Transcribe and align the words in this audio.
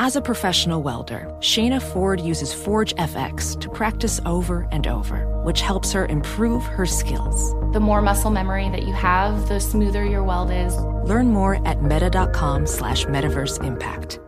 As 0.00 0.14
a 0.14 0.20
professional 0.20 0.80
welder, 0.80 1.26
Shayna 1.40 1.82
Ford 1.82 2.20
uses 2.20 2.54
ForgeFX 2.54 3.60
to 3.60 3.68
practice 3.68 4.20
over 4.24 4.68
and 4.70 4.86
over, 4.86 5.26
which 5.42 5.60
helps 5.60 5.90
her 5.90 6.06
improve 6.06 6.62
her 6.62 6.86
skills. 6.86 7.52
The 7.72 7.80
more 7.80 8.00
muscle 8.00 8.30
memory 8.30 8.68
that 8.68 8.84
you 8.84 8.92
have, 8.92 9.48
the 9.48 9.58
smoother 9.58 10.04
your 10.04 10.22
weld 10.22 10.52
is. 10.52 10.76
Learn 11.04 11.32
more 11.32 11.66
at 11.66 11.82
meta.com 11.82 12.64
slash 12.68 13.06
metaverse 13.06 13.60
impact. 13.64 14.20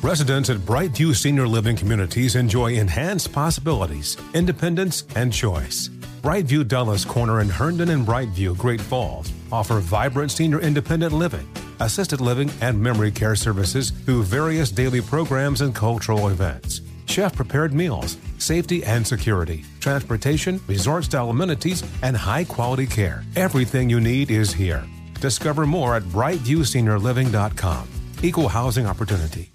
Residents 0.00 0.48
at 0.48 0.58
Brightview 0.58 1.16
Senior 1.16 1.48
Living 1.48 1.74
Communities 1.74 2.36
enjoy 2.36 2.74
enhanced 2.74 3.32
possibilities, 3.32 4.16
independence, 4.32 5.06
and 5.16 5.32
choice. 5.32 5.88
Brightview 6.22 6.68
Dulles 6.68 7.04
Corner 7.04 7.40
in 7.40 7.48
Herndon 7.48 7.88
and 7.88 8.06
Brightview, 8.06 8.56
Great 8.56 8.80
Falls 8.80 9.32
offer 9.50 9.80
vibrant 9.80 10.30
senior 10.30 10.60
independent 10.60 11.12
living, 11.12 11.48
assisted 11.80 12.20
living, 12.20 12.50
and 12.60 12.80
memory 12.80 13.10
care 13.10 13.34
services 13.34 13.90
through 13.90 14.22
various 14.22 14.70
daily 14.70 15.00
programs 15.00 15.60
and 15.60 15.74
cultural 15.74 16.28
events. 16.28 16.80
Chef 17.06 17.34
prepared 17.34 17.74
meals, 17.74 18.16
safety 18.38 18.84
and 18.84 19.06
security, 19.06 19.64
transportation, 19.80 20.60
resort 20.68 21.04
style 21.04 21.30
amenities, 21.30 21.82
and 22.02 22.16
high 22.16 22.44
quality 22.44 22.86
care. 22.86 23.24
Everything 23.34 23.90
you 23.90 24.00
need 24.00 24.30
is 24.30 24.52
here. 24.52 24.84
Discover 25.20 25.66
more 25.66 25.96
at 25.96 26.04
brightviewseniorliving.com. 26.04 27.88
Equal 28.22 28.48
housing 28.48 28.86
opportunity. 28.86 29.52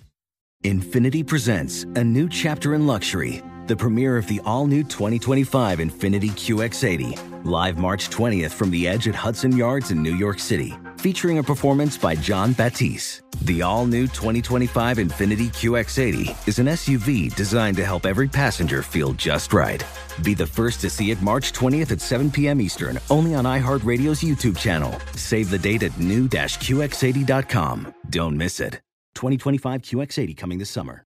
Infiniti 0.64 1.26
presents 1.26 1.84
a 1.84 2.04
new 2.04 2.28
chapter 2.28 2.74
in 2.74 2.88
luxury, 2.88 3.44
the 3.68 3.76
premiere 3.76 4.18
of 4.18 4.28
the 4.28 4.42
all 4.46 4.66
new 4.66 4.84
2025 4.84 5.80
Infiniti 5.80 6.32
QX80, 6.32 7.46
live 7.46 7.78
March 7.78 8.10
20th 8.10 8.52
from 8.52 8.72
the 8.72 8.88
edge 8.88 9.08
at 9.08 9.16
Hudson 9.16 9.56
Yards 9.56 9.92
in 9.92 10.02
New 10.02 10.16
York 10.16 10.40
City, 10.40 10.74
featuring 11.06 11.38
a 11.38 11.44
performance 11.44 12.00
by 12.00 12.16
Jon 12.16 12.52
Batiste. 12.54 13.22
The 13.44 13.62
all 13.62 13.86
new 13.86 14.08
2025 14.08 14.98
Infiniti 14.98 15.50
QX80 15.50 16.48
is 16.48 16.58
an 16.58 16.66
SUV 16.66 17.36
designed 17.36 17.78
to 17.78 17.86
help 17.86 18.08
every 18.08 18.28
passenger 18.28 18.82
feel 18.82 19.14
just 19.14 19.54
right. 19.54 19.86
Be 20.24 20.34
the 20.34 20.48
first 20.48 20.82
to 20.82 20.90
see 20.90 21.12
it 21.12 21.22
March 21.22 21.54
20th 21.54 21.92
at 21.92 22.02
7 22.02 22.32
p.m. 22.32 22.60
Eastern, 22.60 22.98
only 23.12 23.36
on 23.36 23.46
iHeartRadio's 23.46 24.24
YouTube 24.24 24.58
channel. 24.58 25.00
Save 25.16 25.52
the 25.52 25.60
date 25.60 25.84
at 25.84 25.96
new-QX80.com. 26.00 27.94
Don't 28.10 28.36
miss 28.36 28.60
it. 28.60 28.82
2025 29.14 29.84
QX80 29.84 30.36
coming 30.36 30.58
this 30.58 30.72
summer. 30.72 31.04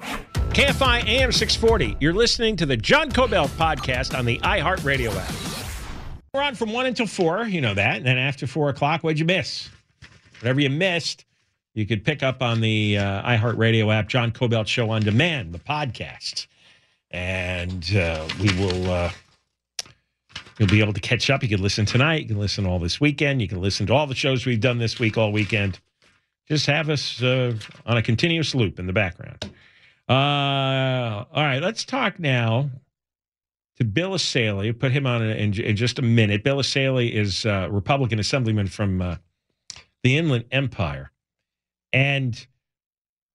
KFI 0.00 1.04
AM 1.04 1.32
640. 1.32 1.98
You're 2.00 2.14
listening 2.14 2.56
to 2.56 2.64
the 2.64 2.78
John 2.78 3.10
Kobylt 3.10 3.48
podcast 3.58 4.18
on 4.18 4.24
the 4.24 4.38
iHeartRadio 4.38 5.14
app. 5.14 5.53
We're 6.34 6.42
on 6.42 6.56
from 6.56 6.72
1 6.72 6.86
until 6.86 7.06
4. 7.06 7.44
You 7.44 7.60
know 7.60 7.74
that. 7.74 7.96
And 7.96 8.04
then 8.04 8.18
after 8.18 8.46
4 8.46 8.68
o'clock, 8.70 9.02
what'd 9.02 9.18
you 9.18 9.24
miss? 9.24 9.70
Whatever 10.40 10.60
you 10.60 10.68
missed, 10.68 11.24
you 11.74 11.86
could 11.86 12.04
pick 12.04 12.22
up 12.22 12.42
on 12.42 12.60
the 12.60 12.98
uh, 12.98 13.22
iHeartRadio 13.22 13.94
app, 13.94 14.08
John 14.08 14.32
Kobylt 14.32 14.66
Show 14.66 14.90
on 14.90 15.02
Demand, 15.02 15.54
the 15.54 15.60
podcast. 15.60 16.48
And 17.10 17.96
uh, 17.96 18.26
we 18.40 18.48
will. 18.58 18.90
Uh, 18.90 19.10
You'll 20.58 20.68
be 20.68 20.80
able 20.80 20.92
to 20.92 21.00
catch 21.00 21.30
up. 21.30 21.42
You 21.42 21.48
can 21.48 21.60
listen 21.60 21.84
tonight. 21.84 22.22
You 22.22 22.28
can 22.28 22.38
listen 22.38 22.64
all 22.64 22.78
this 22.78 23.00
weekend. 23.00 23.42
You 23.42 23.48
can 23.48 23.60
listen 23.60 23.88
to 23.88 23.92
all 23.92 24.06
the 24.06 24.14
shows 24.14 24.46
we've 24.46 24.60
done 24.60 24.78
this 24.78 25.00
week, 25.00 25.18
all 25.18 25.32
weekend 25.32 25.80
just 26.48 26.66
have 26.66 26.90
us 26.90 27.22
uh, 27.22 27.56
on 27.86 27.96
a 27.96 28.02
continuous 28.02 28.54
loop 28.54 28.78
in 28.78 28.86
the 28.86 28.92
background. 28.92 29.50
Uh, 30.08 31.24
all 31.32 31.42
right, 31.42 31.62
let's 31.62 31.84
talk 31.84 32.18
now 32.18 32.70
to 33.76 33.84
Bill 33.84 34.10
Essayli. 34.10 34.78
Put 34.78 34.92
him 34.92 35.06
on 35.06 35.22
in, 35.22 35.58
in 35.60 35.76
just 35.76 35.98
a 35.98 36.02
minute. 36.02 36.44
Bill 36.44 36.58
Essayli 36.58 37.12
is 37.12 37.44
a 37.44 37.68
Republican 37.70 38.18
assemblyman 38.18 38.66
from 38.66 39.02
uh, 39.02 39.16
the 40.02 40.16
Inland 40.16 40.44
Empire, 40.50 41.10
and 41.92 42.46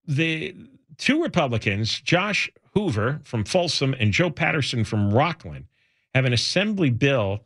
the 0.07 0.55
two 0.97 1.21
Republicans, 1.21 1.99
Josh 2.01 2.49
Hoover 2.73 3.21
from 3.23 3.43
Folsom 3.43 3.95
and 3.99 4.11
Joe 4.11 4.29
Patterson 4.29 4.83
from 4.83 5.11
Rocklin, 5.11 5.65
have 6.13 6.25
an 6.25 6.33
assembly 6.33 6.89
bill 6.89 7.43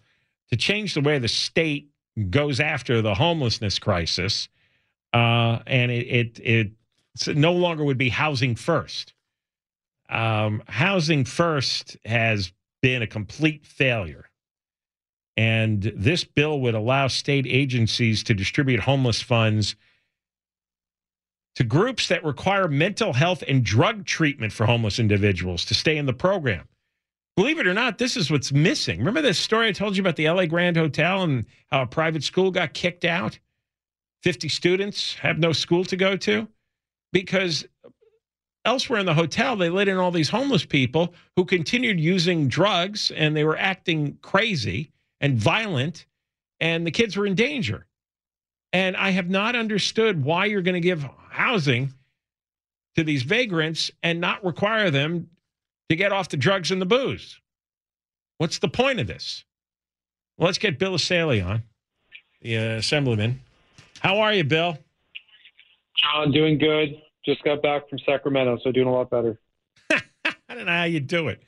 to 0.50 0.56
change 0.58 0.94
the 0.94 1.02
way 1.02 1.20
the 1.20 1.28
state 1.28 1.90
goes 2.30 2.60
after 2.60 3.02
the 3.02 3.16
homelessness 3.16 3.80
crisis 3.80 4.50
uh, 5.14 5.60
and 5.68 5.92
it, 5.92 6.08
it 6.40 6.40
it 7.28 7.38
no 7.38 7.54
longer 7.54 7.84
would 7.84 7.98
be 7.98 8.10
housing 8.10 8.56
first. 8.56 9.14
Um, 10.10 10.64
housing 10.68 11.26
first 11.26 11.98
has 12.06 12.52
been 12.84 13.02
a 13.02 13.08
complete 13.08 13.66
failure. 13.66 14.30
And 15.38 15.82
this 15.96 16.26
bill 16.26 16.60
would 16.60 16.76
allow 16.76 17.08
state 17.08 17.48
agencies 17.48 18.22
to 18.26 18.36
distribute 18.36 18.82
homeless 18.82 19.22
funds 19.22 19.76
to 21.56 21.64
groups 21.64 22.10
that 22.10 22.24
require 22.26 22.68
mental 22.68 23.14
health 23.14 23.42
and 23.48 23.64
drug 23.64 24.06
treatment 24.06 24.52
for 24.52 24.66
homeless 24.66 25.00
individuals 25.00 25.66
to 25.66 25.74
stay 25.74 25.98
in 25.98 26.06
the 26.06 26.14
program. 26.14 26.68
Believe 27.38 27.58
it 27.58 27.68
or 27.68 27.74
not, 27.74 27.98
this 27.98 28.18
is 28.18 28.30
what's 28.30 28.52
missing. 28.52 29.00
Remember 29.00 29.22
this 29.22 29.40
story 29.40 29.70
I 29.70 29.72
told 29.72 29.96
you 29.96 30.04
about 30.04 30.18
the 30.18 30.30
LA 30.30 30.46
Grand 30.46 30.76
Hotel 30.76 31.24
and 31.24 31.46
how 31.72 31.84
a 31.84 31.88
private 31.88 32.24
school 32.24 32.52
got 32.52 32.74
kicked 32.74 33.06
out? 33.06 33.40
50 34.24 34.50
students 34.50 35.16
have 35.16 35.40
no 35.40 35.54
school 35.54 35.86
to 35.86 35.96
go 35.96 36.18
to 36.18 36.48
because 37.12 37.66
elsewhere 38.66 39.00
in 39.00 39.06
the 39.06 39.14
hotel 39.14 39.56
they 39.56 39.70
let 39.70 39.88
in 39.88 39.98
all 39.98 40.12
these 40.12 40.30
homeless 40.30 40.66
people 40.66 41.14
who 41.36 41.46
continued 41.46 42.00
using 42.00 42.48
drugs 42.48 43.12
and 43.12 43.36
they 43.36 43.44
were 43.44 43.58
acting 43.58 44.18
crazy 44.22 44.92
and 45.22 45.38
violent 45.38 46.06
and 46.60 46.86
the 46.86 46.92
kids 46.92 47.18
were 47.18 47.26
in 47.26 47.36
danger 47.36 47.86
and 48.72 48.96
i 48.98 49.10
have 49.10 49.30
not 49.30 49.56
understood 49.56 50.24
why 50.24 50.46
you're 50.46 50.62
going 50.62 50.74
to 50.74 50.80
give 50.80 51.06
housing 51.30 51.92
to 52.96 53.04
these 53.04 53.24
vagrants 53.24 53.92
and 54.02 54.22
not 54.22 54.44
require 54.46 54.92
them 54.92 55.30
to 55.90 55.96
get 55.96 56.12
off 56.14 56.30
the 56.30 56.38
drugs 56.38 56.72
and 56.72 56.82
the 56.82 56.86
booze 56.86 57.40
what's 58.38 58.60
the 58.60 58.70
point 58.70 59.00
of 59.00 59.08
this 59.08 59.44
well, 60.38 60.48
let's 60.48 60.58
get 60.58 60.80
bill 60.80 60.94
Essayli 60.94 61.46
on 61.46 61.64
the 62.42 62.58
uh, 62.58 62.62
assemblyman 62.78 63.40
how 64.04 64.20
are 64.20 64.34
you, 64.34 64.44
Bill? 64.44 64.78
I'm 66.14 66.34
doing 66.34 66.58
good. 66.58 67.02
Just 67.26 67.44
got 67.44 67.62
back 67.62 67.90
from 67.90 68.00
Sacramento, 68.00 68.58
so 68.64 68.72
doing 68.72 68.88
a 68.88 68.92
lot 68.92 69.10
better. 69.10 69.40
I 69.90 70.56
don't 70.56 70.66
know 70.66 70.72
how 70.72 70.84
you 70.84 71.00
do 71.00 71.30
it. 71.30 71.42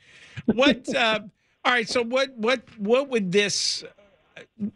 What? 0.46 0.88
uh, 0.94 1.20
all 1.64 1.72
right. 1.72 1.88
So 1.88 2.02
what? 2.02 2.34
What? 2.36 2.62
What 2.78 3.08
would 3.08 3.32
this? 3.32 3.84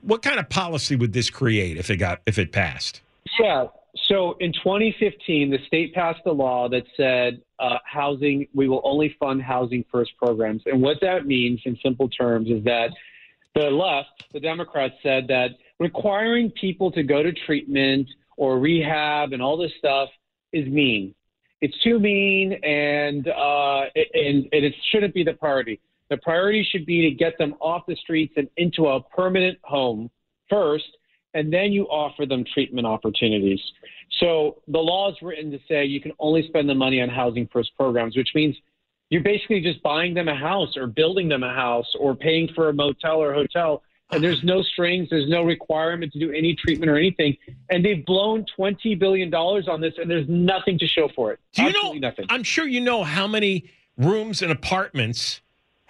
What 0.03 0.23
kind 0.23 0.39
of 0.39 0.49
policy 0.49 0.97
would 0.97 1.13
this 1.13 1.31
create 1.31 1.77
if 1.77 1.91
it 1.91 1.97
got 1.97 2.21
if 2.27 2.39
it 2.39 2.53
passed? 2.53 3.01
Yeah. 3.39 3.67
So 4.07 4.37
in 4.41 4.53
2015, 4.53 5.51
the 5.51 5.59
state 5.67 5.95
passed 5.95 6.21
a 6.27 6.33
law 6.33 6.69
that 6.69 6.85
said 6.97 7.43
uh, 7.59 7.79
housing. 7.85 8.47
We 8.55 8.69
will 8.69 8.83
only 8.85 9.15
fund 9.19 9.43
housing 9.43 9.85
first 9.91 10.13
programs, 10.17 10.63
and 10.67 10.83
what 10.83 10.99
that 11.01 11.27
means, 11.27 11.61
in 11.65 11.79
simple 11.83 12.09
terms, 12.09 12.49
is 12.49 12.63
that 12.65 12.91
the 13.55 13.71
left, 13.71 14.33
the 14.33 14.41
Democrats, 14.41 14.95
said 15.03 15.27
that 15.29 15.51
requiring 15.79 16.51
people 16.51 16.93
to 16.93 17.03
go 17.03 17.23
to 17.23 17.33
treatment 17.33 18.09
or 18.37 18.59
rehab 18.59 19.33
and 19.33 19.43
all 19.43 19.57
this 19.57 19.73
stuff 19.79 20.09
is 20.53 20.67
mean. 20.69 21.15
It's 21.61 21.79
too 21.83 21.99
mean, 21.99 22.53
and 22.65 23.29
uh, 23.29 23.83
and, 24.15 24.49
and 24.53 24.65
it 24.65 24.75
shouldn't 24.91 25.15
be 25.15 25.23
the 25.23 25.35
priority. 25.35 25.81
The 26.09 26.17
priority 26.19 26.67
should 26.71 26.87
be 26.87 27.09
to 27.09 27.15
get 27.15 27.39
them 27.39 27.55
off 27.61 27.85
the 27.87 27.97
streets 27.97 28.35
and 28.37 28.49
into 28.57 28.89
a 28.89 29.03
permanent 29.03 29.59
home 29.63 30.11
first, 30.49 30.97
and 31.35 31.53
then 31.53 31.73
you 31.73 31.85
offer 31.85 32.27
them 32.27 32.45
treatment 32.53 32.87
opportunities. 32.87 33.61
So 34.19 34.57
the 34.69 34.79
law 34.79 35.11
is 35.11 35.17
written 35.23 35.51
to 35.53 35.59
say 35.69 35.85
you 35.85 36.01
can 36.01 36.13
only 36.19 36.47
spend 36.49 36.69
the 36.69 36.75
money 36.75 37.01
on 37.01 37.09
housing 37.09 37.49
first 37.53 37.71
programs, 37.77 38.17
which 38.17 38.31
means 38.35 38.57
you're 39.11 39.23
basically 39.23 39.61
just 39.61 39.83
buying 39.83 40.15
them 40.15 40.29
a 40.29 40.35
house 40.35 40.77
or 40.77 40.87
building 40.87 41.29
them 41.29 41.43
a 41.43 41.55
house 41.55 41.87
or 41.99 42.15
paying 42.15 42.49
for 42.55 42.71
a 42.71 42.73
motel 42.73 43.17
or 43.17 43.33
hotel 43.35 43.83
and 44.13 44.23
there's 44.23 44.43
no 44.43 44.63
strings, 44.63 45.09
there's 45.11 45.29
no 45.29 45.43
requirement 45.43 46.13
to 46.13 46.19
do 46.19 46.33
any 46.33 46.55
treatment 46.55 46.91
or 46.91 46.97
anything. 46.97 47.37
And 47.71 47.85
they've 47.85 48.05
blown 48.05 48.45
$20 48.59 48.99
billion 48.99 49.33
on 49.35 49.81
this, 49.81 49.95
and 49.99 50.11
there's 50.11 50.29
nothing 50.29 50.79
to 50.79 50.87
show 50.87 51.09
for 51.09 51.33
it. 51.33 51.41
Do 51.53 51.63
you 51.63 51.69
Absolutely 51.69 52.01
know? 52.01 52.09
Nothing. 52.09 52.27
I'm 52.29 52.43
sure 52.43 52.67
you 52.67 52.81
know 52.81 53.05
how 53.05 53.27
many 53.27 53.71
rooms 53.97 54.43
and 54.43 54.51
apartments 54.51 55.41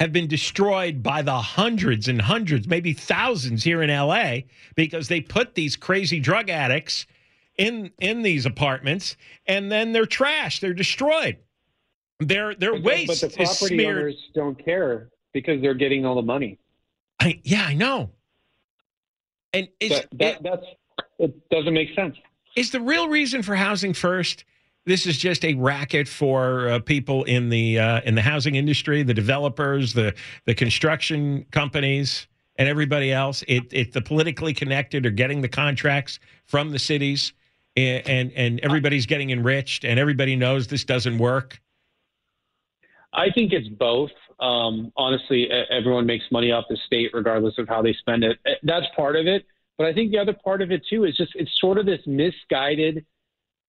have 0.01 0.13
been 0.13 0.27
destroyed 0.27 1.03
by 1.03 1.23
the 1.23 1.37
hundreds 1.37 2.09
and 2.09 2.23
hundreds, 2.23 2.67
maybe 2.67 2.93
thousands 2.93 3.65
here 3.65 3.83
in 3.83 3.91
LA, 3.91 4.41
because 4.75 5.09
they 5.09 5.21
put 5.21 5.55
these 5.55 5.77
crazy 5.77 6.19
drug 6.19 6.49
addicts 6.49 7.07
in 7.59 7.91
in 7.99 8.23
these 8.23 8.47
apartments, 8.47 9.17
and 9.47 9.71
then 9.71 9.93
they're 9.93 10.07
trashed. 10.07 10.61
They're 10.61 10.73
destroyed. 10.73 11.37
Their 12.19 12.55
their 12.55 12.73
but, 12.73 12.83
waste 12.83 13.09
but 13.09 13.33
the 13.33 13.43
is 13.43 13.49
property 13.49 13.75
smeared. 13.77 13.99
owners 13.99 14.31
don't 14.35 14.65
care 14.65 15.11
because 15.33 15.61
they're 15.61 15.75
getting 15.75 16.07
all 16.07 16.15
the 16.15 16.23
money. 16.23 16.59
I, 17.21 17.41
yeah, 17.45 17.65
I 17.65 17.75
know. 17.75 18.11
And 19.53 19.69
is, 19.79 19.91
That, 19.91 20.09
that, 20.13 20.43
that's 20.43 20.67
it 21.19 21.49
doesn't 21.51 21.75
make 21.75 21.95
sense. 21.95 22.17
is 22.57 22.71
the 22.71 22.81
real 22.81 23.09
reason 23.09 23.43
for 23.43 23.55
housing 23.55 23.93
first? 23.93 24.45
This 24.87 25.07
is 25.07 25.19
just 25.19 25.45
a 25.45 25.55
racket 25.55 26.09
for 26.09 26.69
uh, 26.69 26.79
people 26.81 27.25
in 27.25 27.51
the 27.51 27.79
uh, 27.79 28.01
in 28.03 28.15
the 28.15 28.23
housing 28.23 28.55
industry, 28.55 29.03
the 29.03 29.15
developers, 29.15 29.93
the 29.93 30.15
the 30.47 30.55
construction 30.55 31.45
companies, 31.51 32.27
and 32.57 32.69
everybody 32.69 33.13
else. 33.13 33.45
It 33.47 33.65
it 33.71 33.93
the 33.93 34.01
politically 34.01 34.55
connected 34.55 35.05
are 35.05 35.11
getting 35.11 35.43
the 35.43 35.49
contracts 35.49 36.19
from 36.47 36.71
the 36.71 36.79
cities, 36.79 37.35
and 37.77 38.09
and, 38.09 38.33
and 38.33 38.61
everybody's 38.61 39.05
getting 39.05 39.31
enriched, 39.31 39.85
and 39.85 39.99
everybody 39.99 40.35
knows 40.35 40.67
this 40.67 40.85
doesn't 40.85 41.19
work. 41.19 41.61
I 43.13 43.31
think 43.31 43.53
it's 43.53 43.69
both. 43.69 44.11
Um, 44.39 44.93
honestly, 44.97 45.49
everyone 45.71 46.07
makes 46.07 46.25
money 46.31 46.53
off 46.53 46.65
the 46.69 46.79
state 46.87 47.11
regardless 47.13 47.59
of 47.59 47.69
how 47.69 47.83
they 47.83 47.93
spend 47.93 48.25
it. 48.25 48.39
That's 48.63 48.87
part 48.97 49.17
of 49.17 49.27
it. 49.27 49.45
But 49.77 49.87
I 49.87 49.95
think 49.95 50.11
the 50.11 50.19
other 50.19 50.35
part 50.35 50.63
of 50.63 50.71
it 50.71 50.83
too 50.89 51.05
is 51.05 51.17
just 51.17 51.33
it's 51.35 51.51
sort 51.59 51.79
of 51.79 51.87
this 51.87 52.01
misguided 52.07 53.05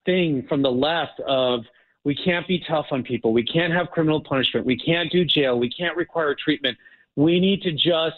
thing 0.05 0.45
from 0.47 0.61
the 0.61 0.71
left 0.71 1.19
of 1.21 1.61
we 2.03 2.15
can't 2.15 2.47
be 2.47 2.63
tough 2.67 2.87
on 2.91 3.03
people. 3.03 3.31
We 3.33 3.43
can't 3.43 3.73
have 3.73 3.91
criminal 3.91 4.21
punishment. 4.21 4.65
We 4.65 4.77
can't 4.77 5.11
do 5.11 5.23
jail. 5.23 5.59
We 5.59 5.69
can't 5.69 5.95
require 5.95 6.35
treatment. 6.35 6.77
We 7.15 7.39
need 7.39 7.61
to 7.63 7.71
just 7.71 8.17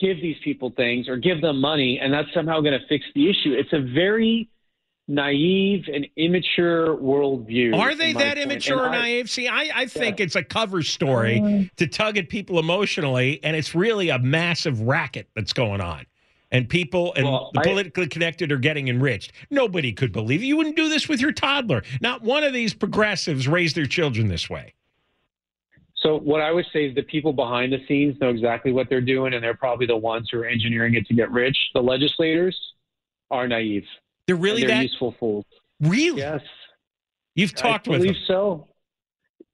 give 0.00 0.16
these 0.20 0.36
people 0.42 0.72
things 0.76 1.08
or 1.08 1.16
give 1.16 1.42
them 1.42 1.60
money, 1.60 1.98
and 2.00 2.12
that's 2.12 2.32
somehow 2.32 2.60
going 2.60 2.78
to 2.78 2.86
fix 2.88 3.04
the 3.14 3.28
issue. 3.28 3.52
It's 3.52 3.72
a 3.72 3.80
very 3.80 4.48
naive 5.10 5.86
and 5.92 6.06
immature 6.16 6.96
worldview. 6.96 7.76
Are 7.76 7.94
they 7.94 8.12
that 8.12 8.36
point. 8.36 8.50
immature 8.50 8.84
And 8.84 8.94
or 8.94 8.98
I- 8.98 9.00
naive? 9.00 9.28
See, 9.28 9.48
I, 9.48 9.70
I 9.74 9.86
think 9.86 10.20
it's 10.20 10.36
a 10.36 10.44
cover 10.44 10.82
story 10.82 11.40
mm. 11.40 11.70
to 11.76 11.86
tug 11.86 12.16
at 12.16 12.28
people 12.28 12.58
emotionally, 12.58 13.42
and 13.42 13.56
it's 13.56 13.74
really 13.74 14.08
a 14.10 14.18
massive 14.18 14.80
racket 14.80 15.28
that's 15.34 15.52
going 15.52 15.80
on. 15.80 16.06
And 16.52 16.68
people 16.68 17.12
and 17.14 17.26
Well, 17.26 17.50
the 17.52 17.60
I- 17.60 17.64
politically 17.64 18.06
connected 18.06 18.52
are 18.52 18.58
getting 18.58 18.88
enriched. 18.88 19.32
Nobody 19.50 19.92
could 19.92 20.12
believe 20.12 20.42
it. 20.42 20.46
You 20.46 20.56
wouldn't 20.56 20.76
do 20.76 20.88
this 20.88 21.08
with 21.08 21.20
your 21.20 21.32
toddler. 21.32 21.82
Not 22.00 22.22
one 22.22 22.44
of 22.44 22.52
these 22.52 22.72
progressives 22.72 23.48
raised 23.48 23.76
their 23.76 23.86
children 23.86 24.28
this 24.28 24.48
way. 24.48 24.74
So 25.96 26.18
what 26.18 26.40
I 26.40 26.50
would 26.50 26.66
say 26.72 26.86
is 26.86 26.94
the 26.94 27.02
people 27.02 27.32
behind 27.32 27.72
the 27.72 27.84
scenes 27.86 28.18
know 28.20 28.30
exactly 28.30 28.72
what 28.72 28.88
they're 28.88 29.02
doing, 29.02 29.34
and 29.34 29.44
they're 29.44 29.54
probably 29.54 29.86
the 29.86 29.96
ones 29.96 30.28
who 30.32 30.38
are 30.40 30.46
engineering 30.46 30.94
it 30.94 31.06
to 31.08 31.14
get 31.14 31.30
rich. 31.30 31.56
The 31.74 31.82
legislators 31.82 32.58
are 33.30 33.46
naive. 33.46 33.84
They're 34.30 34.36
really 34.36 34.60
they're 34.60 34.76
that 34.76 34.82
useful 34.84 35.12
fools. 35.18 35.44
really. 35.80 36.20
Yes, 36.20 36.40
You've 37.34 37.52
talked 37.52 37.88
I 37.88 37.90
with 37.90 38.02
believe 38.02 38.14
them. 38.14 38.24
so. 38.28 38.68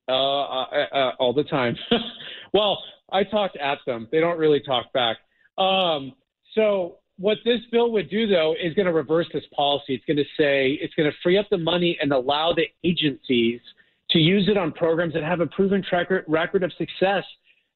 Uh, 0.06 0.12
uh, 0.12 0.87
uh, 0.93 1.12
all 1.19 1.32
the 1.32 1.44
time. 1.44 1.76
well, 2.52 2.78
I 3.11 3.25
talked 3.25 3.56
at 3.56 3.78
them. 3.87 4.06
They 4.12 4.20
don't 4.20 4.38
really 4.38 4.61
talk 4.61 4.93
back. 4.93 5.17
Um, 5.56 6.12
so 6.55 6.99
what 7.17 7.38
this 7.46 7.61
bill 7.73 7.90
would 7.93 8.11
do, 8.11 8.26
though, 8.26 8.55
is 8.62 8.75
going 8.75 8.84
to 8.84 8.93
reverse 8.93 9.28
this 9.32 9.44
policy. 9.55 9.94
It's 9.94 10.05
going 10.05 10.19
to 10.19 10.25
say 10.38 10.73
it's 10.73 10.93
going 10.93 11.11
to 11.11 11.17
free 11.23 11.38
up 11.38 11.46
the 11.50 11.56
money 11.56 11.96
and 12.02 12.12
allow 12.12 12.52
the 12.52 12.67
agencies 12.84 13.62
to 14.11 14.19
use 14.19 14.46
it 14.50 14.58
on 14.58 14.73
programs 14.73 15.14
that 15.14 15.23
have 15.23 15.40
a 15.40 15.46
proven 15.46 15.82
track 15.82 16.08
record 16.28 16.62
of 16.64 16.73
success. 16.75 17.25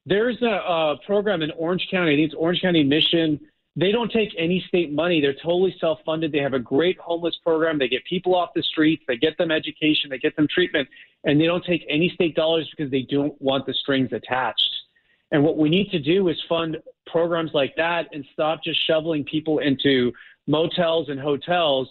There's 0.05 0.41
a, 0.43 0.47
a 0.47 0.97
program 1.07 1.41
in 1.41 1.51
Orange 1.53 1.89
County. 1.91 2.13
I 2.13 2.17
think 2.17 2.27
it's 2.27 2.35
Orange 2.35 2.61
County 2.61 2.85
Mission. 2.85 3.41
They 3.77 3.93
don't 3.93 4.11
take 4.11 4.31
any 4.37 4.65
state 4.67 4.93
money. 4.93 5.21
They're 5.21 5.33
totally 5.35 5.75
self-funded. 5.81 6.33
They 6.33 6.39
have 6.39 6.55
a 6.55 6.59
great 6.59 6.99
homeless 6.99 7.37
program. 7.45 7.79
They 7.79 7.89
get 7.89 8.05
people 8.05 8.35
off 8.35 8.51
the 8.55 8.63
streets. 8.63 9.05
They 9.07 9.17
get 9.17 9.39
them 9.39 9.51
education. 9.51 10.11
They 10.11 10.19
get 10.19 10.35
them 10.37 10.49
treatment, 10.53 10.89
and 11.25 11.41
they 11.41 11.47
don't 11.47 11.65
take 11.65 11.85
any 11.89 12.11
state 12.15 12.35
dollars 12.35 12.69
because 12.77 12.91
they 12.91 13.03
don't 13.03 13.41
want 13.41 13.67
the 13.67 13.75
strings 13.75 14.13
attached. 14.13 14.71
And 15.33 15.45
what 15.45 15.57
we 15.57 15.69
need 15.69 15.91
to 15.93 16.01
do 16.01 16.29
is 16.29 16.37
fund 16.49 16.79
programs 17.07 17.53
like 17.55 17.75
that 17.77 18.09
and 18.13 18.25
stop 18.33 18.63
just 18.65 18.85
shoveling 18.87 19.25
people 19.25 19.61
into 19.61 20.13
motels 20.47 21.09
and 21.09 21.21
hotels. 21.21 21.89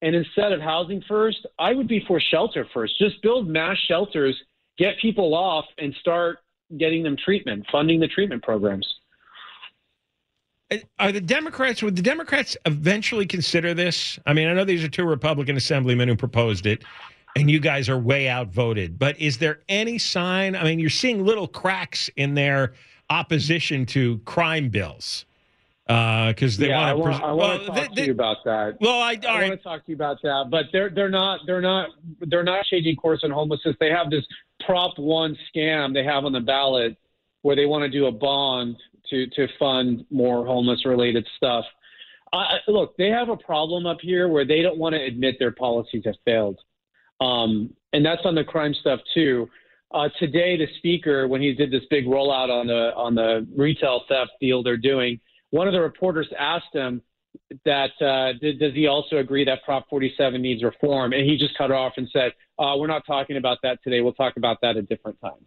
And 0.00 0.16
instead 0.16 0.52
of 0.52 0.60
housing 0.60 1.02
first, 1.06 1.46
I 1.58 1.74
would 1.74 1.88
be 1.88 2.02
for 2.06 2.20
shelter 2.20 2.66
first. 2.72 2.98
Just 2.98 3.20
build 3.22 3.48
mass 3.48 3.76
shelters, 3.86 4.36
get 4.78 4.98
people 5.00 5.34
off, 5.34 5.66
and 5.76 5.94
start 6.00 6.38
getting 6.78 7.02
them 7.02 7.16
treatment, 7.22 7.66
funding 7.70 8.00
the 8.00 8.08
treatment 8.08 8.42
programs. 8.42 8.86
Uh, 10.70 10.76
are 10.98 11.12
the 11.12 11.20
Democrats, 11.20 11.82
would 11.82 11.96
the 11.96 12.02
Democrats 12.02 12.56
eventually 12.66 13.26
consider 13.26 13.74
this? 13.74 14.18
I 14.26 14.32
mean, 14.32 14.48
I 14.48 14.54
know 14.54 14.64
these 14.64 14.84
are 14.84 14.88
two 14.88 15.04
Republican 15.04 15.56
assemblymen 15.56 16.08
who 16.08 16.16
proposed 16.16 16.66
it, 16.66 16.84
and 17.36 17.50
you 17.50 17.60
guys 17.60 17.88
are 17.88 17.98
way 17.98 18.28
outvoted, 18.28 18.98
but 18.98 19.18
is 19.20 19.38
there 19.38 19.60
any 19.68 19.98
sign? 19.98 20.56
I 20.56 20.64
mean, 20.64 20.78
you're 20.78 20.90
seeing 20.90 21.24
little 21.24 21.48
cracks 21.48 22.10
in 22.16 22.34
their 22.34 22.74
opposition 23.10 23.86
to 23.86 24.18
crime 24.24 24.68
bills 24.68 25.24
uh, 25.88 26.28
because 26.28 26.56
they 26.58 26.68
yeah, 26.68 26.80
I 26.80 26.92
want 26.92 27.16
to. 27.16 27.24
I 27.24 27.32
want 27.32 27.60
to 27.62 27.66
talk 27.66 27.94
to 27.94 28.04
you 28.04 28.12
about 28.12 28.44
that. 28.44 28.76
Well, 28.80 29.00
I, 29.00 29.18
I 29.26 29.26
all 29.26 29.48
want 29.48 29.52
to 29.52 29.56
talk 29.56 29.86
to 29.86 29.90
you 29.90 29.94
about 29.94 30.20
that, 30.22 30.48
but 30.50 30.66
they're 30.72 30.90
they're 30.90 31.08
not 31.08 31.40
they're 31.46 31.62
not 31.62 31.90
they're 32.20 32.44
not 32.44 32.66
changing 32.66 32.96
course 32.96 33.20
on 33.24 33.30
homelessness. 33.30 33.74
They 33.80 33.90
have 33.90 34.10
this 34.10 34.24
Prop 34.64 34.98
One 34.98 35.36
scam 35.54 35.94
they 35.94 36.04
have 36.04 36.24
on 36.24 36.32
the 36.32 36.40
ballot 36.40 36.96
where 37.42 37.56
they 37.56 37.66
want 37.66 37.82
to 37.82 37.88
do 37.88 38.06
a 38.06 38.12
bond 38.12 38.76
to 39.10 39.26
to 39.28 39.46
fund 39.58 40.04
more 40.10 40.46
homeless 40.46 40.84
related 40.84 41.26
stuff. 41.36 41.64
I, 42.32 42.58
look, 42.68 42.96
they 42.98 43.08
have 43.08 43.30
a 43.30 43.36
problem 43.36 43.86
up 43.86 43.98
here 44.02 44.28
where 44.28 44.44
they 44.44 44.60
don't 44.60 44.76
want 44.76 44.94
to 44.94 45.02
admit 45.02 45.36
their 45.38 45.52
policies 45.52 46.02
have 46.04 46.16
failed, 46.24 46.58
um, 47.20 47.72
and 47.92 48.04
that's 48.04 48.22
on 48.24 48.34
the 48.34 48.44
crime 48.44 48.74
stuff 48.74 49.00
too. 49.14 49.48
Uh, 49.90 50.08
today, 50.18 50.56
the 50.58 50.66
speaker, 50.76 51.26
when 51.26 51.40
he 51.40 51.54
did 51.54 51.70
this 51.70 51.84
big 51.88 52.04
rollout 52.04 52.50
on 52.50 52.66
the 52.66 52.92
on 52.94 53.14
the 53.14 53.46
retail 53.56 54.02
theft 54.08 54.32
deal 54.40 54.62
they're 54.62 54.76
doing, 54.76 55.18
one 55.50 55.66
of 55.66 55.72
the 55.72 55.80
reporters 55.80 56.28
asked 56.38 56.74
him 56.74 57.00
that 57.64 57.90
uh, 58.02 58.38
did, 58.40 58.58
does 58.58 58.74
he 58.74 58.86
also 58.86 59.16
agree 59.16 59.44
that 59.44 59.62
Prop 59.64 59.88
47 59.88 60.40
needs 60.40 60.62
reform, 60.62 61.12
and 61.12 61.28
he 61.28 61.38
just 61.38 61.56
cut 61.56 61.70
it 61.70 61.74
off 61.74 61.94
and 61.96 62.08
said, 62.12 62.32
uh, 62.58 62.74
"We're 62.76 62.86
not 62.86 63.06
talking 63.06 63.36
about 63.36 63.58
that 63.62 63.82
today. 63.82 64.00
We'll 64.00 64.12
talk 64.12 64.36
about 64.36 64.60
that 64.62 64.70
at 64.70 64.76
a 64.76 64.82
different 64.82 65.18
time." 65.20 65.46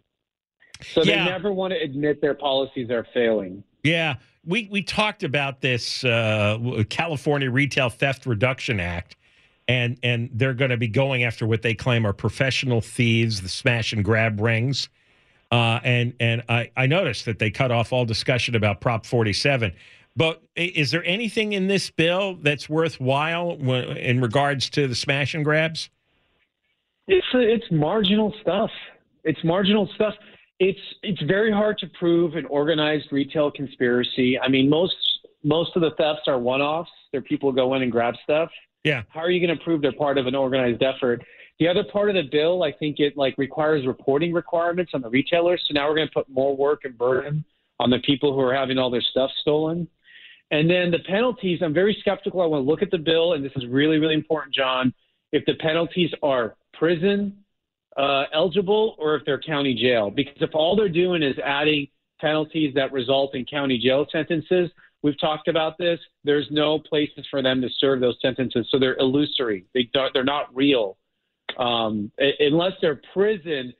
So 0.84 1.02
Yeah. 1.02 1.24
they 1.24 1.30
never 1.30 1.52
want 1.52 1.72
to 1.72 1.80
admit 1.80 2.20
their 2.20 2.34
policies 2.34 2.90
are 2.90 3.06
failing. 3.14 3.62
Yeah, 3.84 4.16
we 4.44 4.68
we 4.70 4.82
talked 4.82 5.22
about 5.22 5.60
this 5.60 6.04
uh, 6.04 6.84
California 6.88 7.50
Retail 7.50 7.90
Theft 7.90 8.26
Reduction 8.26 8.78
Act, 8.80 9.16
and 9.68 9.98
and 10.02 10.30
they're 10.32 10.54
going 10.54 10.70
to 10.70 10.76
be 10.76 10.88
going 10.88 11.24
after 11.24 11.46
what 11.46 11.62
they 11.62 11.74
claim 11.74 12.06
are 12.06 12.12
professional 12.12 12.80
thieves, 12.80 13.40
the 13.42 13.48
smash 13.48 13.92
and 13.92 14.04
grab 14.04 14.40
rings. 14.40 14.88
Uh, 15.50 15.80
and 15.84 16.14
and 16.20 16.42
I, 16.48 16.70
I 16.76 16.86
noticed 16.86 17.24
that 17.26 17.38
they 17.38 17.50
cut 17.50 17.70
off 17.70 17.92
all 17.92 18.04
discussion 18.04 18.54
about 18.54 18.80
Prop 18.80 19.04
47. 19.04 19.72
But 20.14 20.42
is 20.56 20.90
there 20.90 21.04
anything 21.04 21.54
in 21.54 21.68
this 21.68 21.90
bill 21.90 22.36
that's 22.42 22.68
worthwhile 22.68 23.52
in 23.96 24.20
regards 24.20 24.68
to 24.70 24.86
the 24.86 24.94
smash 24.94 25.34
and 25.34 25.44
grabs? 25.44 25.88
It's 27.08 27.26
it's 27.34 27.64
marginal 27.70 28.32
stuff. 28.42 28.70
It's 29.24 29.42
marginal 29.42 29.88
stuff. 29.94 30.14
It's 30.64 30.78
it's 31.02 31.20
very 31.22 31.50
hard 31.50 31.76
to 31.78 31.88
prove 31.98 32.36
an 32.36 32.46
organized 32.46 33.08
retail 33.10 33.50
conspiracy. 33.50 34.38
I 34.38 34.48
mean, 34.48 34.70
most 34.70 34.94
most 35.42 35.74
of 35.74 35.82
the 35.82 35.90
thefts 35.98 36.28
are 36.28 36.38
one-offs. 36.38 36.88
They're 37.10 37.20
people 37.20 37.50
go 37.50 37.74
in 37.74 37.82
and 37.82 37.90
grab 37.90 38.14
stuff. 38.22 38.48
Yeah. 38.84 39.02
How 39.08 39.22
are 39.22 39.30
you 39.32 39.44
going 39.44 39.58
to 39.58 39.64
prove 39.64 39.82
they're 39.82 39.92
part 39.92 40.18
of 40.18 40.28
an 40.28 40.36
organized 40.36 40.80
effort? 40.80 41.24
The 41.58 41.66
other 41.66 41.82
part 41.82 42.10
of 42.10 42.14
the 42.14 42.28
bill, 42.30 42.62
I 42.62 42.70
think 42.70 43.00
it 43.00 43.16
like 43.16 43.34
requires 43.38 43.88
reporting 43.88 44.32
requirements 44.32 44.92
on 44.94 45.02
the 45.02 45.10
retailers. 45.10 45.60
So 45.66 45.74
now 45.74 45.88
we're 45.88 45.96
going 45.96 46.06
to 46.06 46.14
put 46.14 46.28
more 46.28 46.56
work 46.56 46.84
and 46.84 46.96
burden 46.96 47.44
on 47.80 47.90
the 47.90 47.98
people 48.06 48.32
who 48.32 48.40
are 48.40 48.54
having 48.54 48.78
all 48.78 48.88
their 48.88 49.02
stuff 49.02 49.32
stolen. 49.40 49.88
And 50.52 50.70
then 50.70 50.92
the 50.92 51.00
penalties, 51.08 51.58
I'm 51.60 51.74
very 51.74 51.96
skeptical. 52.00 52.40
I 52.40 52.46
want 52.46 52.64
to 52.64 52.70
look 52.70 52.82
at 52.82 52.92
the 52.92 52.98
bill, 52.98 53.32
and 53.32 53.44
this 53.44 53.52
is 53.56 53.66
really, 53.66 53.98
really 53.98 54.14
important, 54.14 54.54
John. 54.54 54.94
If 55.32 55.44
the 55.44 55.54
penalties 55.54 56.10
are 56.22 56.54
prison 56.72 57.41
uh, 57.96 58.24
eligible 58.32 58.96
or 58.98 59.16
if 59.16 59.24
they're 59.24 59.40
county 59.40 59.74
jail, 59.74 60.10
because 60.10 60.36
if 60.40 60.50
all 60.54 60.76
they're 60.76 60.88
doing 60.88 61.22
is 61.22 61.36
adding 61.44 61.88
penalties 62.20 62.74
that 62.74 62.92
result 62.92 63.34
in 63.34 63.44
county 63.44 63.78
jail 63.78 64.06
sentences, 64.10 64.70
we've 65.02 65.18
talked 65.20 65.48
about 65.48 65.78
this. 65.78 65.98
There's 66.24 66.46
no 66.50 66.78
places 66.78 67.26
for 67.30 67.42
them 67.42 67.60
to 67.60 67.68
serve 67.78 68.00
those 68.00 68.16
sentences, 68.22 68.66
so 68.70 68.78
they're 68.78 68.96
illusory. 68.98 69.66
They 69.74 69.88
they're 70.14 70.24
not 70.24 70.54
real 70.54 70.96
um, 71.58 72.10
unless 72.18 72.72
they're 72.80 73.00
prison 73.12 73.74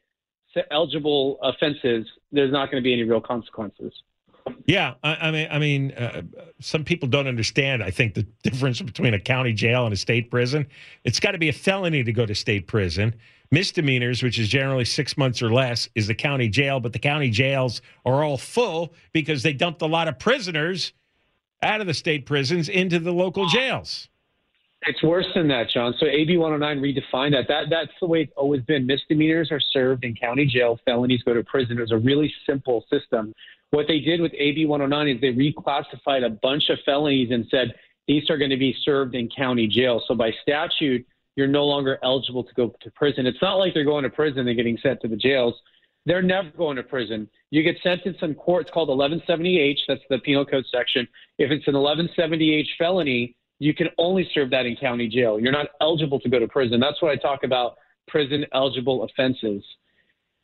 eligible 0.71 1.38
offenses. 1.42 2.07
There's 2.31 2.52
not 2.52 2.71
going 2.71 2.83
to 2.83 2.85
be 2.85 2.92
any 2.92 3.04
real 3.04 3.21
consequences. 3.21 3.92
Yeah, 4.66 4.95
I, 5.02 5.14
I 5.14 5.31
mean, 5.31 5.49
I 5.50 5.59
mean, 5.59 5.92
uh, 5.92 6.23
some 6.61 6.85
people 6.85 7.09
don't 7.09 7.26
understand. 7.26 7.83
I 7.83 7.90
think 7.90 8.14
the 8.14 8.26
difference 8.42 8.83
between 8.83 9.14
a 9.14 9.21
county 9.21 9.52
jail 9.52 9.85
and 9.85 9.92
a 9.92 9.97
state 9.97 10.31
prison. 10.31 10.66
It's 11.04 11.21
got 11.21 11.33
to 11.33 11.38
be 11.38 11.49
a 11.49 11.52
felony 11.52 12.02
to 12.02 12.12
go 12.12 12.26
to 12.26 12.35
state 12.35 12.66
prison. 12.66 13.14
Misdemeanors, 13.53 14.23
which 14.23 14.39
is 14.39 14.49
generally 14.49 14.87
six 14.87 15.17
months 15.17 15.43
or 15.43 15.53
less, 15.53 15.89
is 15.95 16.07
the 16.07 16.15
county 16.15 16.49
jail. 16.49 16.81
But 16.81 16.95
the 16.95 16.99
county 16.99 17.31
jails 17.31 17.83
are 18.05 18.25
all 18.25 18.39
full 18.39 18.95
because 19.13 19.43
they 19.43 19.53
dumped 19.53 19.83
a 19.83 19.87
lot 19.87 20.09
of 20.09 20.19
prisoners 20.19 20.95
out 21.63 21.81
of 21.81 21.87
the 21.87 21.95
state 21.95 22.27
prisons 22.27 22.69
into 22.69 22.99
the 22.99 23.13
local 23.13 23.47
jails. 23.47 24.09
It's 24.85 25.03
worse 25.03 25.27
than 25.35 25.47
that, 25.49 25.69
John. 25.71 25.95
So 26.01 26.07
AB 26.07 26.37
109 26.39 26.83
redefined 26.83 27.33
that. 27.33 27.47
That 27.47 27.71
that's 27.71 27.93
the 28.01 28.07
way 28.07 28.23
it's 28.23 28.33
always 28.37 28.63
been. 28.63 28.85
Misdemeanors 28.87 29.53
are 29.53 29.61
served 29.61 30.05
in 30.05 30.17
county 30.17 30.47
jail. 30.47 30.81
Felonies 30.85 31.23
go 31.23 31.35
to 31.35 31.45
prison. 31.45 31.79
It 31.79 31.83
was 31.83 31.93
a 31.93 31.99
really 31.99 32.33
simple 32.47 32.85
system. 32.91 33.33
What 33.71 33.87
they 33.87 34.01
did 34.01 34.21
with 34.21 34.33
AB 34.37 34.67
109 34.67 35.15
is 35.15 35.21
they 35.21 35.33
reclassified 35.33 36.27
a 36.27 36.31
bunch 36.31 36.69
of 36.69 36.79
felonies 36.85 37.31
and 37.31 37.47
said 37.49 37.75
these 38.09 38.29
are 38.29 38.39
going 38.39 38.51
to 38.51 38.57
be 38.57 38.75
served 38.83 39.15
in 39.15 39.29
county 39.29 39.69
jail. 39.69 40.03
So 40.09 40.15
by 40.15 40.33
statute, 40.43 41.07
you're 41.37 41.47
no 41.47 41.65
longer 41.65 41.99
eligible 42.03 42.45
to 42.45 42.55
go 42.55 42.75
to 42.81 42.91
prison. 42.91 43.27
It's 43.27 43.41
not 43.41 43.55
like 43.55 43.75
they're 43.75 43.85
going 43.85 44.05
to 44.05 44.11
prison 44.11 44.47
and 44.47 44.57
getting 44.57 44.79
sent 44.83 45.01
to 45.03 45.09
the 45.09 45.17
jails. 45.17 45.55
They're 46.05 46.23
never 46.23 46.51
going 46.51 46.77
to 46.77 46.83
prison. 46.83 47.29
You 47.51 47.62
get 47.62 47.77
sentenced 47.83 48.23
in 48.23 48.35
court. 48.35 48.62
It's 48.62 48.71
called 48.73 48.89
1170H. 48.89 49.79
That's 49.89 50.01
the 50.11 50.19
penal 50.19 50.45
code 50.45 50.65
section. 50.71 51.07
If 51.39 51.51
it's 51.51 51.67
an 51.69 51.75
1170H 51.75 52.67
felony, 52.79 53.37
you 53.59 53.73
can 53.73 53.89
only 53.99 54.29
serve 54.35 54.51
that 54.51 54.67
in 54.67 54.77
county 54.77 55.09
jail. 55.09 55.39
You're 55.39 55.53
not 55.53 55.69
eligible 55.81 56.19
to 56.21 56.29
go 56.29 56.39
to 56.39 56.49
prison. 56.49 56.81
That's 56.81 57.01
what 57.01 57.12
I 57.12 57.17
talk 57.17 57.45
about 57.45 57.77
prison 58.09 58.45
eligible 58.53 59.05
offenses. 59.05 59.62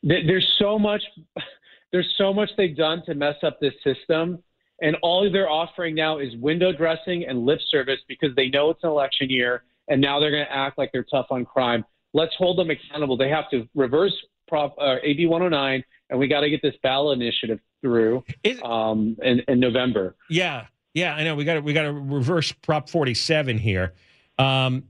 There's 0.01 0.55
so 0.57 0.79
much 0.79 1.03
there's 1.91 2.13
so 2.17 2.33
much 2.33 2.49
they've 2.55 2.77
done 2.77 3.03
to 3.07 3.15
mess 3.15 3.35
up 3.43 3.59
this 3.59 3.73
system 3.83 4.41
and 4.81 4.95
all 5.01 5.29
they're 5.31 5.49
offering 5.49 5.95
now 5.95 6.19
is 6.19 6.35
window 6.37 6.71
dressing 6.71 7.25
and 7.27 7.45
lip 7.45 7.59
service 7.69 7.99
because 8.07 8.29
they 8.35 8.47
know 8.47 8.69
it's 8.69 8.83
an 8.83 8.89
election 8.89 9.29
year 9.29 9.63
and 9.89 10.01
now 10.01 10.19
they're 10.19 10.31
going 10.31 10.45
to 10.45 10.51
act 10.51 10.77
like 10.77 10.91
they're 10.91 11.03
tough 11.03 11.27
on 11.31 11.45
crime. 11.45 11.83
Let's 12.13 12.33
hold 12.37 12.57
them 12.57 12.69
accountable. 12.69 13.17
They 13.17 13.29
have 13.29 13.49
to 13.51 13.67
reverse 13.75 14.13
Prop 14.47 14.75
uh, 14.79 14.95
AB 15.03 15.27
109 15.27 15.83
and 16.09 16.19
we 16.19 16.27
got 16.27 16.41
to 16.41 16.49
get 16.49 16.61
this 16.61 16.75
ballot 16.81 17.19
initiative 17.19 17.59
through 17.81 18.23
um, 18.63 19.15
in, 19.21 19.41
in 19.47 19.59
November. 19.59 20.15
Yeah, 20.29 20.65
yeah, 20.93 21.15
I 21.15 21.23
know. 21.23 21.35
We 21.35 21.45
got 21.45 21.55
to 21.55 21.61
we 21.61 21.73
got 21.73 21.83
to 21.83 21.93
reverse 21.93 22.51
Prop 22.51 22.89
47 22.89 23.57
here. 23.57 23.93
Um, 24.37 24.85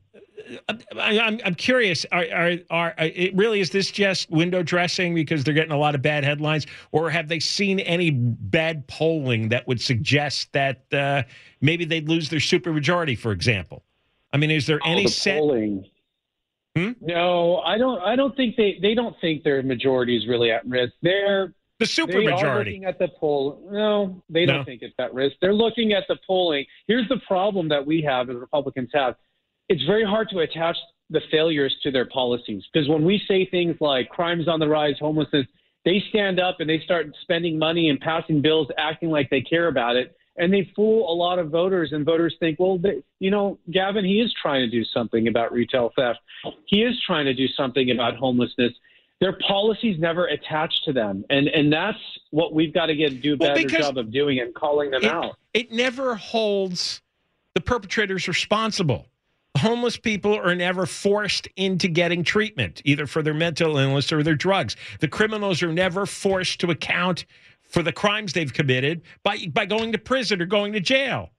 I, 0.98 1.14
am 1.14 1.40
I'm 1.44 1.56
curious. 1.56 2.06
Are, 2.12 2.26
are 2.34 2.58
are 2.70 2.96
it 2.98 3.36
really 3.36 3.60
is 3.60 3.70
this 3.70 3.92
just 3.92 4.30
window 4.30 4.64
dressing 4.64 5.14
because 5.14 5.44
they're 5.44 5.54
getting 5.54 5.74
a 5.74 5.78
lot 5.78 5.96
of 5.96 6.02
bad 6.02 6.24
headlines, 6.24 6.66
or 6.92 7.10
have 7.10 7.28
they 7.28 7.40
seen 7.40 7.80
any 7.82 8.12
bad 8.12 8.88
polling 8.88 9.50
that 9.50 9.68
would 9.68 9.82
suggest 9.82 10.52
that 10.54 10.92
uh, 10.94 11.24
maybe 11.62 11.84
they'd 11.86 12.08
lose 12.08 12.30
their 12.30 12.40
supermajority, 12.40 13.18
for 13.18 13.32
example? 13.32 13.84
I 14.32 14.38
mean, 14.38 14.52
is 14.52 14.68
there 14.68 14.80
oh, 14.84 14.92
any 14.92 15.06
the 15.06 15.12
set? 15.12 15.42
Hmm? 16.76 16.92
No, 17.02 17.58
I 17.58 17.78
don't. 17.78 18.02
I 18.02 18.16
don't 18.16 18.36
think 18.36 18.56
they 18.56 18.78
they 18.82 18.94
don't 18.94 19.16
think 19.20 19.44
their 19.44 19.62
majority 19.64 20.16
is 20.16 20.28
really 20.28 20.52
at 20.52 20.66
risk. 20.68 20.94
They're 21.02 21.54
the 21.80 21.86
supermajority. 21.86 22.26
They 22.26 22.44
are 22.44 22.58
looking 22.60 22.86
at 22.86 23.00
the 23.00 23.08
poll. 23.20 23.68
No, 23.72 24.22
they 24.30 24.46
don't 24.46 24.58
no. 24.58 24.64
think 24.66 24.82
it's 24.82 24.94
at 25.00 25.14
risk. 25.14 25.38
They're 25.42 25.54
looking 25.54 25.94
at 25.94 26.04
the 26.08 26.18
polling. 26.28 26.66
Here's 26.88 27.08
the 27.10 27.20
problem 27.28 27.70
that 27.70 27.86
we 27.86 28.02
have, 28.02 28.30
as 28.30 28.36
Republicans 28.36 28.90
have. 28.94 29.16
It's 29.68 29.84
very 29.86 30.06
hard 30.06 30.30
to 30.30 30.40
attach 30.40 30.76
the 31.10 31.22
failures 31.32 31.76
to 31.84 31.92
their 31.92 32.06
policies 32.06 32.64
because 32.72 32.88
when 32.88 33.04
we 33.04 33.22
say 33.28 33.48
things 33.50 33.76
like 33.80 34.10
crimes 34.10 34.48
on 34.48 34.60
the 34.60 34.68
rise, 34.68 34.96
homelessness, 35.00 35.48
they 35.86 36.04
stand 36.10 36.40
up 36.40 36.58
and 36.60 36.70
they 36.70 36.80
start 36.82 37.08
spending 37.22 37.58
money 37.58 37.90
and 37.90 38.00
passing 38.00 38.42
bills, 38.42 38.68
acting 38.78 39.10
like 39.10 39.30
they 39.30 39.42
care 39.42 39.68
about 39.68 39.96
it, 39.96 40.16
and 40.40 40.52
they 40.52 40.72
fool 40.76 41.12
a 41.12 41.16
lot 41.16 41.38
of 41.38 41.50
voters. 41.50 41.92
And 41.92 42.06
voters 42.06 42.36
think, 42.40 42.60
well, 42.60 42.78
they, 42.78 43.04
you 43.20 43.30
know, 43.30 43.60
Gavin, 43.72 44.06
he 44.06 44.22
is 44.22 44.34
trying 44.42 44.62
to 44.62 44.70
do 44.70 44.84
something 44.86 45.28
about 45.28 45.52
retail 45.52 45.92
theft. 45.96 46.20
He 46.66 46.84
is 46.84 46.96
trying 47.06 47.26
to 47.26 47.34
do 47.34 47.48
something 47.48 47.92
about 47.92 48.16
homelessness 48.16 48.74
their 49.20 49.38
policies 49.46 50.00
never 50.00 50.28
attach 50.28 50.74
to 50.86 50.94
them, 50.94 51.26
and 51.30 51.48
and 51.50 51.72
that's 51.72 51.98
what 52.32 52.54
we've 52.54 52.74
got 52.74 52.86
to 52.86 52.96
get 52.96 53.22
do 53.22 53.34
a 53.34 53.38
better 53.38 53.56
well, 53.56 53.82
job 53.82 53.98
of 53.98 54.12
doing 54.12 54.40
and 54.40 54.54
calling 54.56 54.92
them 54.92 55.04
it, 55.04 55.12
out. 55.12 55.38
It 55.54 55.72
never 55.72 56.16
holds 56.16 57.02
the 57.54 57.62
perpetrators 57.62 58.28
responsible. 58.28 59.08
Homeless 59.58 59.98
people 59.98 60.38
are 60.38 60.56
never 60.56 60.86
forced 60.86 61.48
into 61.58 61.90
getting 61.90 62.24
treatment, 62.24 62.82
either 62.86 63.06
for 63.08 63.22
their 63.22 63.34
mental 63.34 63.78
illness 63.78 64.14
or 64.14 64.24
their 64.24 64.36
drugs. 64.36 64.78
The 65.02 65.08
criminals 65.08 65.62
are 65.64 65.74
never 65.74 66.06
forced 66.06 66.62
to 66.62 66.72
account 66.72 67.26
for 67.70 67.84
the 67.84 67.92
crimes 67.92 68.34
they've 68.34 68.54
committed 68.54 69.02
by 69.24 69.38
by 69.54 69.66
going 69.66 69.92
to 69.92 69.98
prison 69.98 70.42
or 70.42 70.46
going 70.46 70.74
to 70.74 70.80
jail. 70.80 71.30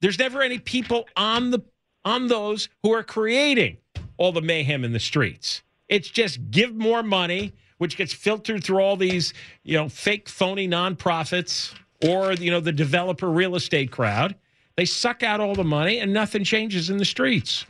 There's 0.00 0.18
never 0.18 0.42
any 0.42 0.58
people 0.58 1.08
on 1.16 1.50
the 1.50 1.60
on 2.04 2.26
those 2.26 2.68
who 2.82 2.92
are 2.92 3.02
creating 3.02 3.76
all 4.16 4.32
the 4.32 4.42
mayhem 4.42 4.84
in 4.84 4.92
the 4.92 5.00
streets. 5.00 5.62
It's 5.88 6.08
just 6.08 6.50
give 6.50 6.74
more 6.74 7.02
money, 7.02 7.52
which 7.78 7.96
gets 7.96 8.12
filtered 8.12 8.62
through 8.64 8.80
all 8.80 8.96
these, 8.96 9.32
you 9.62 9.74
know, 9.74 9.88
fake, 9.88 10.28
phony 10.28 10.68
nonprofits 10.68 11.74
or, 12.06 12.32
you 12.32 12.50
know, 12.50 12.60
the 12.60 12.72
developer 12.72 13.28
real 13.28 13.56
estate 13.56 13.90
crowd. 13.90 14.34
They 14.76 14.84
suck 14.84 15.22
out 15.22 15.40
all 15.40 15.54
the 15.54 15.64
money 15.64 15.98
and 15.98 16.12
nothing 16.12 16.44
changes 16.44 16.90
in 16.90 16.98
the 16.98 17.04
streets. 17.04 17.66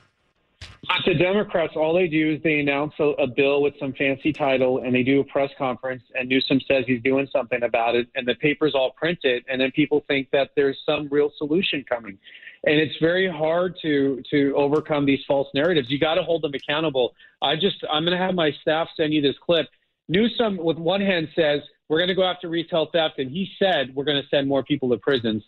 The 1.04 1.14
Democrats, 1.14 1.72
all 1.76 1.94
they 1.94 2.08
do 2.08 2.34
is 2.34 2.42
they 2.42 2.60
announce 2.60 2.92
a, 2.98 3.04
a, 3.04 3.26
bill 3.26 3.62
with 3.62 3.74
some 3.78 3.92
fancy 3.94 4.32
title 4.32 4.78
and 4.78 4.94
they 4.94 5.02
do 5.02 5.20
a 5.20 5.24
press 5.24 5.50
conference, 5.56 6.02
and 6.14 6.28
Newsom 6.28 6.60
says 6.68 6.84
he's 6.86 7.02
doing 7.02 7.26
something 7.32 7.62
about 7.62 7.94
it, 7.94 8.08
and 8.14 8.26
the 8.26 8.34
papers 8.34 8.74
all 8.74 8.92
print 8.92 9.18
it, 9.22 9.44
and 9.48 9.60
then 9.60 9.70
people 9.70 10.04
think 10.06 10.30
that 10.32 10.50
there's 10.56 10.78
some 10.84 11.08
real 11.10 11.30
solution 11.38 11.84
coming 11.88 12.18
and 12.64 12.74
it's 12.76 12.96
very 13.00 13.30
hard 13.30 13.76
to 13.82 14.22
to 14.30 14.52
overcome 14.56 15.06
these 15.06 15.20
false 15.26 15.48
narratives. 15.54 15.90
You 15.90 15.98
got 15.98 16.14
to 16.14 16.22
hold 16.22 16.42
them 16.42 16.54
accountable. 16.54 17.14
I 17.40 17.56
just 17.56 17.84
I'm 17.90 18.04
going 18.04 18.16
to 18.16 18.22
have 18.22 18.34
my 18.34 18.52
staff 18.62 18.88
send 18.96 19.12
you 19.12 19.22
this 19.22 19.36
clip. 19.44 19.66
Newsom, 20.08 20.56
with 20.56 20.78
one 20.78 21.00
hand, 21.00 21.28
says 21.36 21.60
we're 21.88 21.98
going 21.98 22.08
to 22.08 22.14
go 22.14 22.24
after 22.24 22.48
retail 22.48 22.86
theft, 22.92 23.18
and 23.18 23.30
he 23.30 23.48
said 23.58 23.94
we're 23.94 24.04
going 24.04 24.20
to 24.20 24.28
send 24.28 24.48
more 24.48 24.62
people 24.62 24.88
to 24.90 24.96
prisons. 24.98 25.42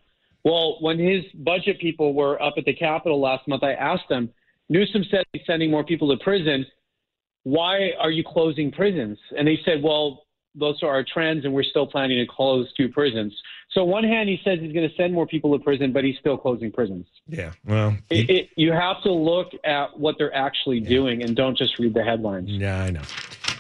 Well, 0.45 0.79
when 0.81 0.99
his 0.99 1.25
budget 1.35 1.79
people 1.81 2.15
were 2.15 2.41
up 2.43 2.55
at 2.57 2.65
the 2.65 2.73
Capitol 2.73 3.21
last 3.21 3.47
month, 3.49 3.63
I 3.63 3.73
asked 3.73 4.09
them. 4.09 4.31
Newsom 4.71 5.05
said 5.11 5.25
he's 5.33 5.43
sending 5.47 5.71
more 5.71 5.85
people 5.85 6.17
to 6.17 6.25
prison. 6.25 6.65
Why 7.43 7.91
are 7.99 8.11
you 8.11 8.25
closing 8.25 8.71
prisons? 8.71 9.19
And 9.37 9.47
they 9.47 9.59
said, 9.65 9.83
well, 9.83 10.25
those 10.55 10.83
are 10.83 10.89
our 10.89 11.05
trends, 11.05 11.45
and 11.45 11.53
we're 11.53 11.63
still 11.65 11.87
planning 11.87 12.19
to 12.19 12.27
close 12.27 12.73
two 12.77 12.89
prisons. 12.89 13.37
So, 13.73 13.85
one 13.85 14.03
hand, 14.03 14.29
he 14.29 14.41
says 14.45 14.59
he's 14.61 14.73
going 14.73 14.89
to 14.89 14.95
send 14.97 15.13
more 15.15 15.27
people 15.27 15.57
to 15.57 15.63
prison, 15.63 15.93
but 15.93 16.03
he's 16.03 16.17
still 16.19 16.37
closing 16.37 16.73
prisons. 16.73 17.07
Yeah, 17.29 17.53
well, 17.65 17.97
it, 18.11 18.31
it, 18.31 18.49
you 18.57 18.73
have 18.73 19.01
to 19.05 19.13
look 19.13 19.53
at 19.65 19.99
what 19.99 20.17
they're 20.19 20.35
actually 20.35 20.79
yeah. 20.79 20.89
doing, 20.89 21.23
and 21.23 21.37
don't 21.37 21.57
just 21.57 21.79
read 21.79 21.95
the 21.95 22.03
headlines. 22.03 22.49
Yeah, 22.51 22.81
I 22.81 22.91
know. 22.91 23.03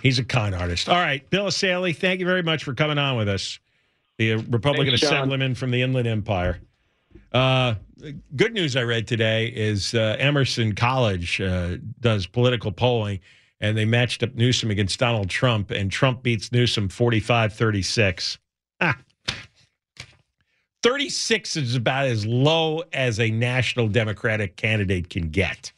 He's 0.02 0.18
a 0.18 0.24
con 0.24 0.52
artist. 0.52 0.88
All 0.88 0.96
right, 0.96 1.28
Bill 1.30 1.46
Essayli, 1.46 1.94
thank 1.96 2.18
you 2.18 2.26
very 2.26 2.42
much 2.42 2.64
for 2.64 2.74
coming 2.74 2.98
on 2.98 3.16
with 3.16 3.28
us. 3.28 3.60
The 4.18 4.36
Republican 4.36 4.86
Thanks, 4.86 5.02
Assemblyman 5.04 5.54
from 5.54 5.70
the 5.70 5.82
Inland 5.82 6.08
Empire. 6.08 6.60
Uh, 7.32 7.74
good 8.36 8.52
news 8.52 8.76
I 8.76 8.82
read 8.82 9.06
today 9.06 9.46
is 9.46 9.94
uh, 9.94 10.16
Emerson 10.18 10.74
College 10.74 11.40
uh, 11.40 11.76
does 12.00 12.26
political 12.26 12.72
polling 12.72 13.20
and 13.60 13.76
they 13.76 13.84
matched 13.84 14.22
up 14.22 14.34
Newsom 14.34 14.70
against 14.70 14.98
Donald 14.98 15.28
Trump, 15.28 15.70
and 15.70 15.92
Trump 15.92 16.22
beats 16.22 16.50
Newsom 16.50 16.88
45 16.88 17.52
36. 17.52 18.38
Ah. 18.80 18.96
36 20.82 21.56
is 21.56 21.74
about 21.74 22.06
as 22.06 22.24
low 22.24 22.82
as 22.94 23.20
a 23.20 23.30
national 23.30 23.86
Democratic 23.86 24.56
candidate 24.56 25.10
can 25.10 25.28
get 25.28 25.72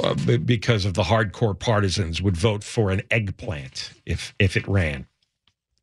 uh, 0.00 0.14
because 0.44 0.84
of 0.84 0.94
the 0.94 1.02
hardcore 1.02 1.56
partisans 1.56 2.20
would 2.20 2.36
vote 2.36 2.64
for 2.64 2.90
an 2.90 3.02
eggplant 3.12 3.92
if 4.04 4.34
if 4.40 4.56
it 4.56 4.66
ran. 4.66 5.06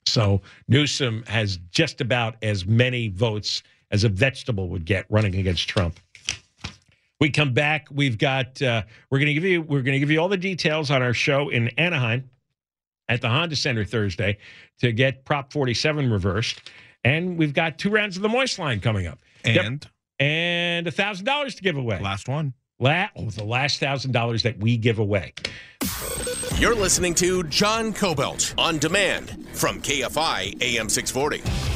So 0.06 0.42
Newsom 0.68 1.24
has 1.28 1.58
just 1.72 2.02
about 2.02 2.36
as 2.42 2.66
many 2.66 3.08
votes 3.08 3.64
as 3.92 4.04
a 4.04 4.10
vegetable 4.10 4.70
would 4.70 4.86
get 4.86 5.06
running 5.10 5.36
against 5.36 5.68
Trump. 5.68 6.00
We 7.20 7.30
come 7.30 7.54
back. 7.54 7.88
We've 7.92 8.18
got. 8.18 8.62
Uh, 8.62 8.84
we're 9.10 9.20
going 9.20 9.28
to 9.28 9.34
give 9.34 9.44
you. 9.44 9.62
We're 9.62 9.82
going 9.82 9.94
to 9.94 10.00
give 10.00 10.10
you 10.10 10.20
all 10.20 10.30
the 10.30 10.38
details 10.38 10.90
on 10.90 11.02
our 11.02 11.14
show 11.14 11.50
in 11.50 11.68
Anaheim 11.70 12.30
at 13.10 13.22
the 13.22 13.28
Honda 13.28 13.56
Center 13.56 13.84
Thursday 13.84 14.38
to 14.80 14.94
get 14.94 15.26
Prop 15.26 15.52
47 15.52 16.12
reversed, 16.12 16.62
and 17.04 17.38
we've 17.38 17.54
got 17.54 17.78
two 17.78 17.90
rounds 17.90 18.16
of 18.16 18.24
the 18.24 18.30
Moist 18.30 18.58
Line 18.58 18.80
coming 18.80 19.06
up, 19.06 19.20
and 19.44 19.84
yep. 19.84 19.92
and 20.20 20.88
a 20.88 20.92
thousand 20.92 21.26
dollars 21.26 21.56
to 21.56 21.62
give 21.62 21.76
away. 21.76 22.00
Last 22.00 22.30
one. 22.30 22.54
La- 22.80 23.10
oh, 23.18 23.30
the 23.30 23.44
last 23.44 23.82
thousand 23.82 24.14
dollars 24.14 24.44
that 24.44 24.58
we 24.58 24.78
give 24.78 25.00
away. 25.00 25.34
You're 26.58 26.76
listening 26.76 27.14
to 27.16 27.44
John 27.44 27.94
Kobylt 27.94 28.54
on 28.58 28.80
demand 28.80 29.48
from 29.54 29.82
KFI 29.82 30.62
AM 30.62 30.88
640. 30.88 31.69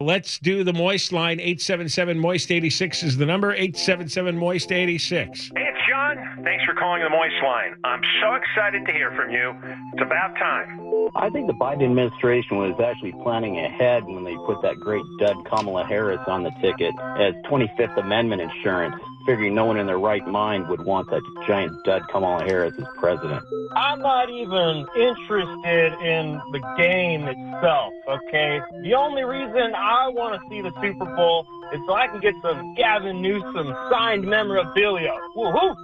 Let's 0.00 0.38
do 0.38 0.64
the 0.64 0.72
Moist 0.72 1.12
line. 1.12 1.38
877 1.38 2.18
Moist 2.18 2.50
86 2.50 3.02
is 3.02 3.16
the 3.16 3.26
number. 3.26 3.52
877 3.52 4.36
Moist 4.36 4.72
86. 4.72 5.50
Hey, 5.54 5.62
it's 5.62 5.78
John. 5.88 6.42
Thanks 6.42 6.64
for 6.64 6.74
calling 6.74 7.02
the 7.02 7.10
Moist 7.10 7.34
line. 7.42 7.76
I'm 7.84 8.02
so 8.20 8.34
excited 8.34 8.84
to 8.86 8.92
hear 8.92 9.12
from 9.12 9.30
you. 9.30 9.54
It's 9.92 10.02
about 10.02 10.34
time. 10.34 10.80
I 11.14 11.30
think 11.30 11.46
the 11.46 11.54
Biden 11.54 11.84
administration 11.84 12.58
was 12.58 12.74
actually 12.84 13.12
planning 13.22 13.58
ahead 13.58 14.04
when 14.04 14.24
they 14.24 14.34
put 14.46 14.62
that 14.62 14.76
great 14.80 15.04
dud 15.20 15.36
Kamala 15.46 15.84
Harris 15.84 16.20
on 16.26 16.42
the 16.42 16.50
ticket 16.60 16.94
as 17.18 17.34
25th 17.48 17.96
Amendment 17.96 18.42
insurance 18.42 18.96
figuring 19.26 19.54
no 19.54 19.64
one 19.64 19.78
in 19.78 19.86
their 19.86 19.98
right 19.98 20.26
mind 20.26 20.68
would 20.68 20.84
want 20.84 21.08
that 21.10 21.22
giant 21.46 21.72
dud 21.84 22.02
Kamala 22.08 22.44
Harris 22.44 22.72
as 22.72 22.78
his 22.78 22.88
president. 22.96 23.42
I'm 23.76 24.00
not 24.00 24.30
even 24.30 24.86
interested 24.96 25.92
in 26.02 26.40
the 26.52 26.74
game 26.76 27.26
itself, 27.26 27.92
okay? 28.08 28.60
The 28.82 28.94
only 28.94 29.24
reason 29.24 29.74
I 29.74 30.08
want 30.08 30.40
to 30.40 30.48
see 30.48 30.60
the 30.60 30.72
Super 30.80 31.06
Bowl 31.16 31.46
is 31.72 31.80
so 31.86 31.94
I 31.94 32.06
can 32.08 32.20
get 32.20 32.34
some 32.42 32.74
Gavin 32.74 33.20
Newsom 33.22 33.74
signed 33.90 34.24
memorabilia. 34.24 35.14
Woohoo! 35.36 35.74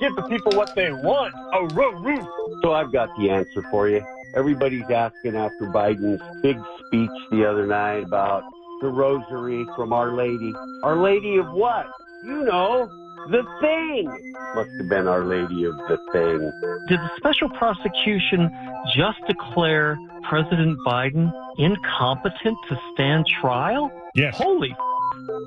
Give 0.00 0.14
the 0.16 0.22
people 0.22 0.52
what 0.52 0.74
they 0.74 0.92
want. 0.92 1.34
A 1.54 1.74
roo 1.74 1.96
roo. 1.98 2.60
So 2.62 2.72
I've 2.72 2.92
got 2.92 3.08
the 3.18 3.30
answer 3.30 3.62
for 3.70 3.88
you. 3.88 4.04
Everybody's 4.34 4.88
asking 4.90 5.36
after 5.36 5.66
Biden's 5.66 6.22
big 6.42 6.58
speech 6.86 7.10
the 7.30 7.48
other 7.48 7.66
night 7.66 8.04
about 8.04 8.44
the 8.80 8.88
rosary 8.88 9.64
from 9.76 9.92
Our 9.92 10.12
Lady. 10.12 10.52
Our 10.82 10.96
Lady 10.96 11.36
of 11.36 11.52
what? 11.52 11.86
You 12.24 12.44
know, 12.44 12.88
the 13.30 13.42
thing. 13.60 14.34
Must 14.54 14.70
have 14.78 14.88
been 14.88 15.08
Our 15.08 15.24
Lady 15.24 15.64
of 15.64 15.76
the 15.88 15.98
thing. 16.12 16.52
Did 16.88 16.98
the 16.98 17.10
special 17.16 17.48
prosecution 17.50 18.50
just 18.94 19.18
declare 19.26 19.96
President 20.28 20.78
Biden 20.86 21.32
incompetent 21.58 22.56
to 22.68 22.80
stand 22.94 23.26
trial? 23.40 23.90
Yes. 24.14 24.36
Holy. 24.36 24.74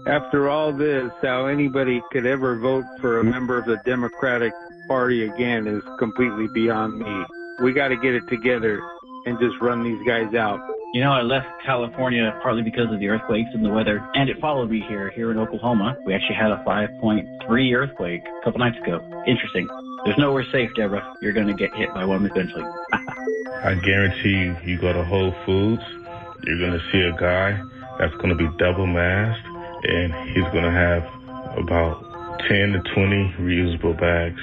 After 0.07 0.49
all 0.49 0.71
this, 0.71 1.11
how 1.21 1.47
anybody 1.47 2.01
could 2.11 2.25
ever 2.25 2.57
vote 2.59 2.85
for 3.01 3.19
a 3.19 3.23
member 3.23 3.57
of 3.57 3.65
the 3.65 3.77
Democratic 3.85 4.53
Party 4.87 5.25
again 5.25 5.67
is 5.67 5.83
completely 5.99 6.47
beyond 6.53 6.99
me. 6.99 7.25
We 7.61 7.73
got 7.73 7.89
to 7.89 7.97
get 7.97 8.13
it 8.13 8.27
together 8.29 8.81
and 9.25 9.39
just 9.39 9.59
run 9.61 9.83
these 9.83 10.05
guys 10.07 10.33
out. 10.35 10.59
You 10.95 11.01
know, 11.01 11.11
I 11.11 11.23
left 11.23 11.47
California 11.65 12.39
partly 12.41 12.61
because 12.61 12.89
of 12.89 13.01
the 13.01 13.09
earthquakes 13.09 13.49
and 13.53 13.65
the 13.65 13.69
weather, 13.69 14.01
and 14.13 14.29
it 14.29 14.39
followed 14.39 14.71
me 14.71 14.79
here. 14.87 15.09
Here 15.09 15.29
in 15.29 15.37
Oklahoma, 15.37 15.97
we 16.05 16.13
actually 16.13 16.35
had 16.35 16.51
a 16.51 16.63
5.3 16.65 17.75
earthquake 17.75 18.21
a 18.23 18.45
couple 18.45 18.59
nights 18.59 18.77
ago. 18.77 19.03
Interesting. 19.27 19.67
There's 20.05 20.17
nowhere 20.17 20.45
safe, 20.53 20.69
Deborah. 20.73 21.05
You're 21.21 21.33
going 21.33 21.47
to 21.47 21.53
get 21.53 21.75
hit 21.75 21.93
by 21.93 22.05
one 22.05 22.25
eventually. 22.25 22.63
I 22.93 23.75
guarantee 23.83 24.29
you, 24.29 24.55
you 24.63 24.79
go 24.79 24.93
to 24.93 25.03
Whole 25.03 25.35
Foods, 25.45 25.83
you're 26.45 26.59
going 26.59 26.79
to 26.79 26.91
see 26.93 27.01
a 27.01 27.11
guy 27.19 27.61
that's 27.99 28.15
going 28.15 28.29
to 28.29 28.35
be 28.35 28.47
double 28.57 28.87
masked, 28.87 29.45
and 29.83 30.13
he's 30.29 30.47
going 30.53 30.63
to 30.63 30.71
have 30.71 31.03
about 31.57 32.39
10 32.47 32.71
to 32.71 32.79
20 32.95 33.35
reusable 33.41 33.99
bags. 33.99 34.39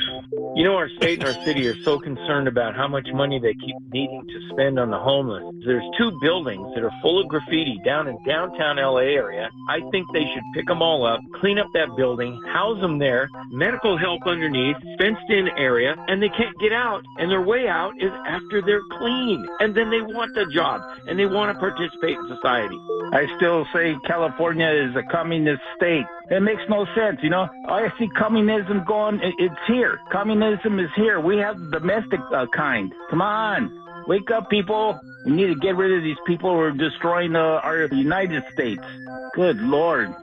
You 0.55 0.65
know, 0.65 0.77
our 0.77 0.91
state 0.99 1.25
and 1.25 1.35
our 1.35 1.45
city 1.45 1.67
are 1.67 1.83
so 1.83 1.99
concerned 1.99 2.47
about 2.47 2.77
how 2.77 2.87
much 2.87 3.09
money 3.15 3.41
they 3.41 3.55
keep 3.55 3.75
needing 3.91 4.23
to 4.27 4.49
spend 4.53 4.79
on 4.79 4.91
the 4.91 4.99
homeless. 4.99 5.43
There's 5.65 5.83
two 5.99 6.13
buildings 6.21 6.69
that 6.75 6.85
are 6.85 6.93
full 7.01 7.23
of 7.23 7.29
graffiti 7.29 7.81
down 7.87 8.07
in 8.07 8.19
downtown 8.27 8.77
LA 8.77 9.17
area. 9.17 9.49
I 9.71 9.81
think 9.91 10.07
they 10.13 10.25
should 10.35 10.43
pick 10.55 10.67
them 10.67 10.83
all 10.83 11.07
up, 11.07 11.21
clean 11.41 11.59
up 11.59 11.69
that 11.73 11.97
building, 11.97 12.39
house 12.53 12.79
them 12.83 12.99
there, 12.99 13.31
medical 13.51 13.97
help 13.97 14.21
underneath, 14.27 14.77
fenced 14.99 15.25
in 15.31 15.49
area, 15.57 15.97
and 16.09 16.23
they 16.23 16.29
can't 16.29 16.59
get 16.61 16.73
out. 16.73 17.03
And 17.17 17.31
their 17.31 17.41
way 17.41 17.67
out 17.67 17.95
is 17.99 18.13
after 18.27 18.61
they're 18.61 18.85
clean. 18.99 19.47
And 19.61 19.75
then 19.75 19.89
they 19.89 20.03
want 20.03 20.37
a 20.37 20.45
job 20.53 20.83
and 21.09 21.19
they 21.19 21.27
want 21.27 21.57
to 21.57 21.59
participate 21.59 22.19
in 22.19 22.29
society. 22.29 22.77
I 23.15 23.27
still 23.39 23.65
say 23.73 23.97
California 24.07 24.69
is 24.69 24.95
a 24.97 25.03
communist 25.11 25.63
state. 25.77 26.05
It 26.33 26.41
makes 26.41 26.63
no 26.67 26.87
sense, 26.95 27.19
you 27.23 27.29
know. 27.29 27.47
I 27.69 27.93
see 27.99 28.09
communism 28.09 28.85
going, 28.85 29.21
it's 29.23 29.55
here. 29.67 30.01
Communism 30.11 30.81
is 30.81 30.89
here. 30.97 31.21
We 31.21 31.37
have 31.37 31.61
the 31.61 31.79
domestic 31.79 32.21
uh, 32.33 32.47
kind. 32.47 32.91
Come 33.11 33.21
on, 33.21 33.71
wake 34.09 34.31
up, 34.31 34.49
people. 34.49 34.99
We 35.27 35.33
need 35.33 35.49
to 35.49 35.57
get 35.57 35.77
rid 35.77 35.93
of 35.93 36.03
these 36.03 36.17
people 36.27 36.55
who 36.55 36.61
are 36.61 36.73
destroying 36.73 37.37
uh, 37.37 37.61
our 37.63 37.85
United 37.85 38.45
States. 38.51 38.83
Good 39.35 39.59
Lord. 39.59 40.15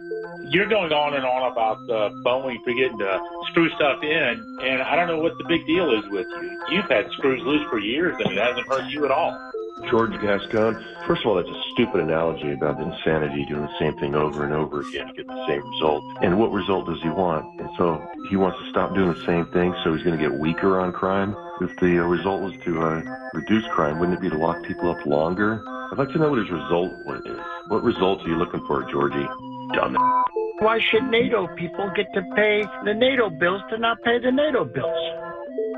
You're 0.45 0.67
going 0.67 0.91
on 0.91 1.13
and 1.13 1.23
on 1.23 1.51
about 1.51 1.77
uh, 1.87 2.09
Boeing 2.25 2.57
forgetting 2.63 2.97
to 2.97 3.21
screw 3.51 3.69
stuff 3.75 4.01
in, 4.01 4.57
and 4.63 4.81
I 4.81 4.95
don't 4.95 5.07
know 5.07 5.19
what 5.19 5.37
the 5.37 5.45
big 5.47 5.67
deal 5.67 5.91
is 5.91 6.09
with 6.09 6.25
you. 6.41 6.59
You've 6.71 6.89
had 6.89 7.05
screws 7.11 7.43
loose 7.45 7.69
for 7.69 7.77
years, 7.77 8.15
and 8.17 8.31
it 8.31 8.37
hasn't 8.39 8.67
hurt 8.67 8.89
you 8.89 9.05
at 9.05 9.11
all. 9.11 9.48
George 9.89 10.11
Gascon. 10.21 10.83
First 11.07 11.21
of 11.21 11.27
all, 11.27 11.35
that's 11.35 11.49
a 11.49 11.61
stupid 11.73 12.01
analogy 12.01 12.51
about 12.51 12.79
insanity 12.81 13.45
doing 13.45 13.61
the 13.61 13.79
same 13.79 13.95
thing 13.97 14.15
over 14.15 14.43
and 14.43 14.53
over 14.53 14.81
again 14.81 15.07
to 15.07 15.13
get 15.13 15.27
the 15.27 15.45
same 15.47 15.67
result. 15.71 16.03
And 16.21 16.37
what 16.37 16.51
result 16.51 16.85
does 16.85 17.01
he 17.01 17.09
want? 17.09 17.59
And 17.59 17.69
so 17.77 18.01
he 18.29 18.35
wants 18.35 18.59
to 18.59 18.69
stop 18.69 18.93
doing 18.93 19.13
the 19.13 19.25
same 19.25 19.45
thing, 19.47 19.73
so 19.83 19.93
he's 19.93 20.03
going 20.03 20.17
to 20.17 20.21
get 20.29 20.37
weaker 20.39 20.79
on 20.79 20.91
crime. 20.91 21.35
If 21.61 21.75
the 21.79 21.99
uh, 21.99 22.03
result 22.03 22.41
was 22.41 22.53
to 22.65 22.81
uh, 22.81 23.01
reduce 23.33 23.65
crime, 23.67 23.99
wouldn't 23.99 24.17
it 24.17 24.21
be 24.21 24.29
to 24.29 24.37
lock 24.37 24.63
people 24.63 24.91
up 24.91 25.05
longer? 25.05 25.63
I'd 25.91 25.97
like 25.97 26.09
to 26.09 26.19
know 26.19 26.29
what 26.29 26.39
his 26.39 26.51
result 26.51 26.91
what 27.05 27.25
is. 27.25 27.39
What 27.69 27.83
results 27.83 28.23
are 28.25 28.27
you 28.27 28.37
looking 28.37 28.65
for, 28.67 28.83
Georgie? 28.91 29.27
Dumb. 29.73 29.95
Why 30.59 30.79
should 30.91 31.03
NATO 31.09 31.47
people 31.55 31.89
get 31.95 32.07
to 32.13 32.21
pay 32.35 32.63
the 32.83 32.93
NATO 32.93 33.29
bills 33.29 33.61
to 33.69 33.77
not 33.77 34.01
pay 34.03 34.19
the 34.19 34.31
NATO 34.31 34.65
bills? 34.65 35.19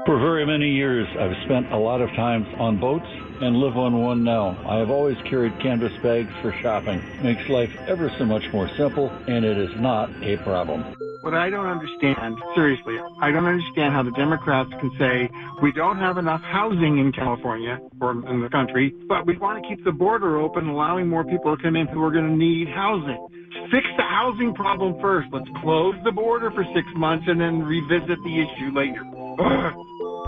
For 0.05 0.17
very 0.19 0.45
many 0.45 0.69
years, 0.69 1.07
I've 1.19 1.35
spent 1.45 1.71
a 1.71 1.77
lot 1.77 2.01
of 2.01 2.09
time 2.09 2.45
on 2.59 2.79
boats 2.79 3.05
and 3.41 3.57
live 3.57 3.77
on 3.77 4.01
one 4.01 4.23
now. 4.23 4.57
I 4.67 4.77
have 4.77 4.89
always 4.89 5.17
carried 5.23 5.59
canvas 5.59 5.93
bags 6.03 6.31
for 6.41 6.53
shopping. 6.61 7.01
Makes 7.23 7.49
life 7.49 7.75
ever 7.87 8.11
so 8.17 8.25
much 8.25 8.43
more 8.53 8.69
simple, 8.77 9.09
and 9.27 9.43
it 9.43 9.57
is 9.57 9.71
not 9.77 10.09
a 10.23 10.37
problem. 10.37 10.95
What 11.21 11.33
I 11.33 11.49
don't 11.49 11.67
understand, 11.67 12.37
seriously, 12.55 12.97
I 13.19 13.31
don't 13.31 13.45
understand 13.45 13.93
how 13.93 14.03
the 14.03 14.11
Democrats 14.11 14.71
can 14.79 14.91
say 14.97 15.29
we 15.61 15.71
don't 15.71 15.97
have 15.97 16.17
enough 16.17 16.41
housing 16.41 16.97
in 16.97 17.11
California 17.11 17.79
or 17.99 18.11
in 18.11 18.41
the 18.41 18.49
country, 18.49 18.93
but 19.07 19.27
we 19.27 19.37
want 19.37 19.61
to 19.61 19.69
keep 19.69 19.83
the 19.83 19.91
border 19.91 20.39
open, 20.39 20.67
allowing 20.67 21.07
more 21.07 21.23
people 21.23 21.55
to 21.55 21.61
come 21.61 21.75
in 21.75 21.87
who 21.87 22.03
are 22.03 22.11
going 22.11 22.27
to 22.27 22.35
need 22.35 22.69
housing. 22.69 23.27
Fix 23.69 23.85
the 23.97 24.03
housing 24.03 24.53
problem 24.55 24.99
first. 24.99 25.27
Let's 25.31 25.49
close 25.61 25.95
the 26.03 26.11
border 26.11 26.49
for 26.51 26.63
six 26.73 26.87
months 26.95 27.25
and 27.27 27.39
then 27.39 27.63
revisit 27.63 28.17
the 28.23 28.41
issue 28.41 28.71
later. 28.73 29.03
Ugh. 29.39 29.73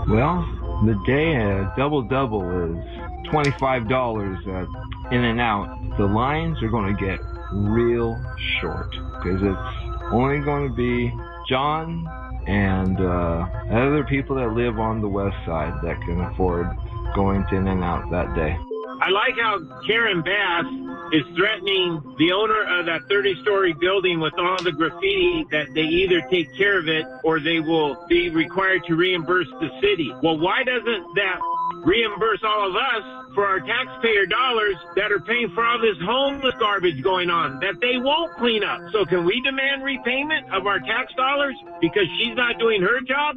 Well, 0.08 0.44
the 0.84 1.00
day 1.06 1.34
a 1.34 1.72
double 1.76 2.02
double 2.02 2.42
is 2.42 3.03
$25 3.26 4.46
uh, 4.46 5.10
In-N-Out. 5.10 5.96
The 5.98 6.06
lines 6.06 6.62
are 6.62 6.68
going 6.68 6.96
to 6.96 7.04
get 7.04 7.20
real 7.52 8.20
short 8.60 8.90
because 8.90 9.40
it's 9.42 10.12
only 10.12 10.40
going 10.40 10.68
to 10.68 10.74
be 10.74 11.12
John 11.48 12.06
and 12.46 13.00
uh, 13.00 13.46
other 13.70 14.04
people 14.04 14.36
that 14.36 14.48
live 14.52 14.78
on 14.78 15.00
the 15.00 15.08
west 15.08 15.36
side 15.46 15.74
that 15.82 16.00
can 16.02 16.20
afford 16.20 16.68
going 17.14 17.44
to 17.50 17.56
In-N-Out 17.56 18.10
that 18.10 18.34
day. 18.34 18.56
I 19.00 19.10
like 19.10 19.34
how 19.40 19.58
Karen 19.86 20.22
Bass 20.22 20.64
is 21.12 21.24
threatening 21.36 22.00
the 22.18 22.32
owner 22.32 22.78
of 22.78 22.86
that 22.86 23.02
30 23.08 23.42
story 23.42 23.72
building 23.72 24.20
with 24.20 24.34
all 24.38 24.62
the 24.62 24.72
graffiti 24.72 25.46
that 25.50 25.74
they 25.74 25.82
either 25.82 26.22
take 26.30 26.54
care 26.56 26.78
of 26.78 26.88
it 26.88 27.04
or 27.22 27.40
they 27.40 27.60
will 27.60 28.06
be 28.08 28.30
required 28.30 28.84
to 28.86 28.96
reimburse 28.96 29.48
the 29.60 29.68
city. 29.80 30.12
Well, 30.22 30.38
why 30.38 30.64
doesn't 30.64 31.14
that 31.16 31.38
reimburse 31.84 32.40
all 32.44 32.68
of 32.68 32.74
us 32.74 33.34
for 33.34 33.46
our 33.46 33.60
taxpayer 33.60 34.26
dollars 34.26 34.76
that 34.96 35.12
are 35.12 35.20
paying 35.20 35.50
for 35.54 35.64
all 35.64 35.78
this 35.80 35.98
homeless 36.04 36.54
garbage 36.58 37.02
going 37.02 37.30
on 37.30 37.60
that 37.60 37.80
they 37.80 37.98
won't 37.98 38.32
clean 38.36 38.64
up? 38.64 38.80
So 38.92 39.04
can 39.04 39.24
we 39.24 39.40
demand 39.44 39.84
repayment 39.84 40.52
of 40.52 40.66
our 40.66 40.78
tax 40.80 41.12
dollars 41.14 41.54
because 41.80 42.06
she's 42.18 42.36
not 42.36 42.58
doing 42.58 42.80
her 42.82 43.00
job? 43.02 43.36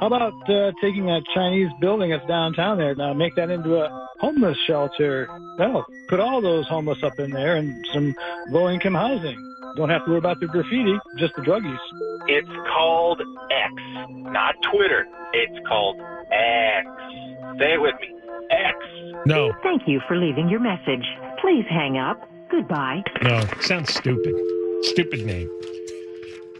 How 0.00 0.06
about 0.06 0.32
uh, 0.48 0.72
taking 0.80 1.06
that 1.06 1.22
Chinese 1.34 1.70
building 1.80 2.10
that's 2.10 2.26
downtown 2.26 2.78
there 2.78 2.94
now, 2.94 3.12
make 3.14 3.34
that 3.36 3.50
into 3.50 3.76
a 3.76 4.08
homeless 4.20 4.56
shelter? 4.66 5.28
Well, 5.58 5.84
put 6.08 6.20
all 6.20 6.40
those 6.40 6.66
homeless 6.68 7.02
up 7.02 7.18
in 7.18 7.30
there 7.30 7.56
and 7.56 7.84
some 7.92 8.14
low-income 8.50 8.94
housing. 8.94 9.44
Don't 9.76 9.90
have 9.90 10.04
to 10.04 10.10
worry 10.10 10.18
about 10.18 10.40
the 10.40 10.46
graffiti, 10.46 10.96
just 11.18 11.34
the 11.36 11.42
druggies. 11.42 11.78
It's 12.26 12.48
called 12.72 13.20
X, 13.20 13.72
not 14.08 14.54
Twitter. 14.72 15.06
It's 15.32 15.68
called 15.68 16.00
X. 16.32 16.86
Say 17.58 17.74
it 17.74 17.80
with 17.80 17.94
me. 18.00 18.14
X. 18.50 18.76
No. 19.26 19.52
Thank 19.62 19.82
you 19.86 20.00
for 20.06 20.16
leaving 20.16 20.48
your 20.48 20.60
message. 20.60 21.04
Please 21.40 21.64
hang 21.68 21.98
up. 21.98 22.20
Goodbye. 22.50 23.02
No, 23.22 23.44
sounds 23.60 23.92
stupid. 23.94 24.34
Stupid 24.82 25.24
name. 25.26 25.50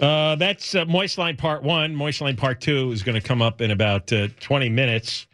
Uh, 0.01 0.37
that's 0.37 0.75
uh, 0.75 0.85
Moist 0.85 1.19
Line 1.19 1.37
Part 1.37 1.63
1. 1.63 1.95
Moist 1.95 2.21
Line 2.21 2.37
Part 2.37 2.61
2 2.61 2.93
is 2.93 3.03
going 3.03 3.21
to 3.21 3.27
come 3.27 3.43
up 3.43 3.61
in 3.61 3.71
about 3.71 4.13
uh, 4.13 4.29
20 4.41 4.69
minutes. 4.69 5.27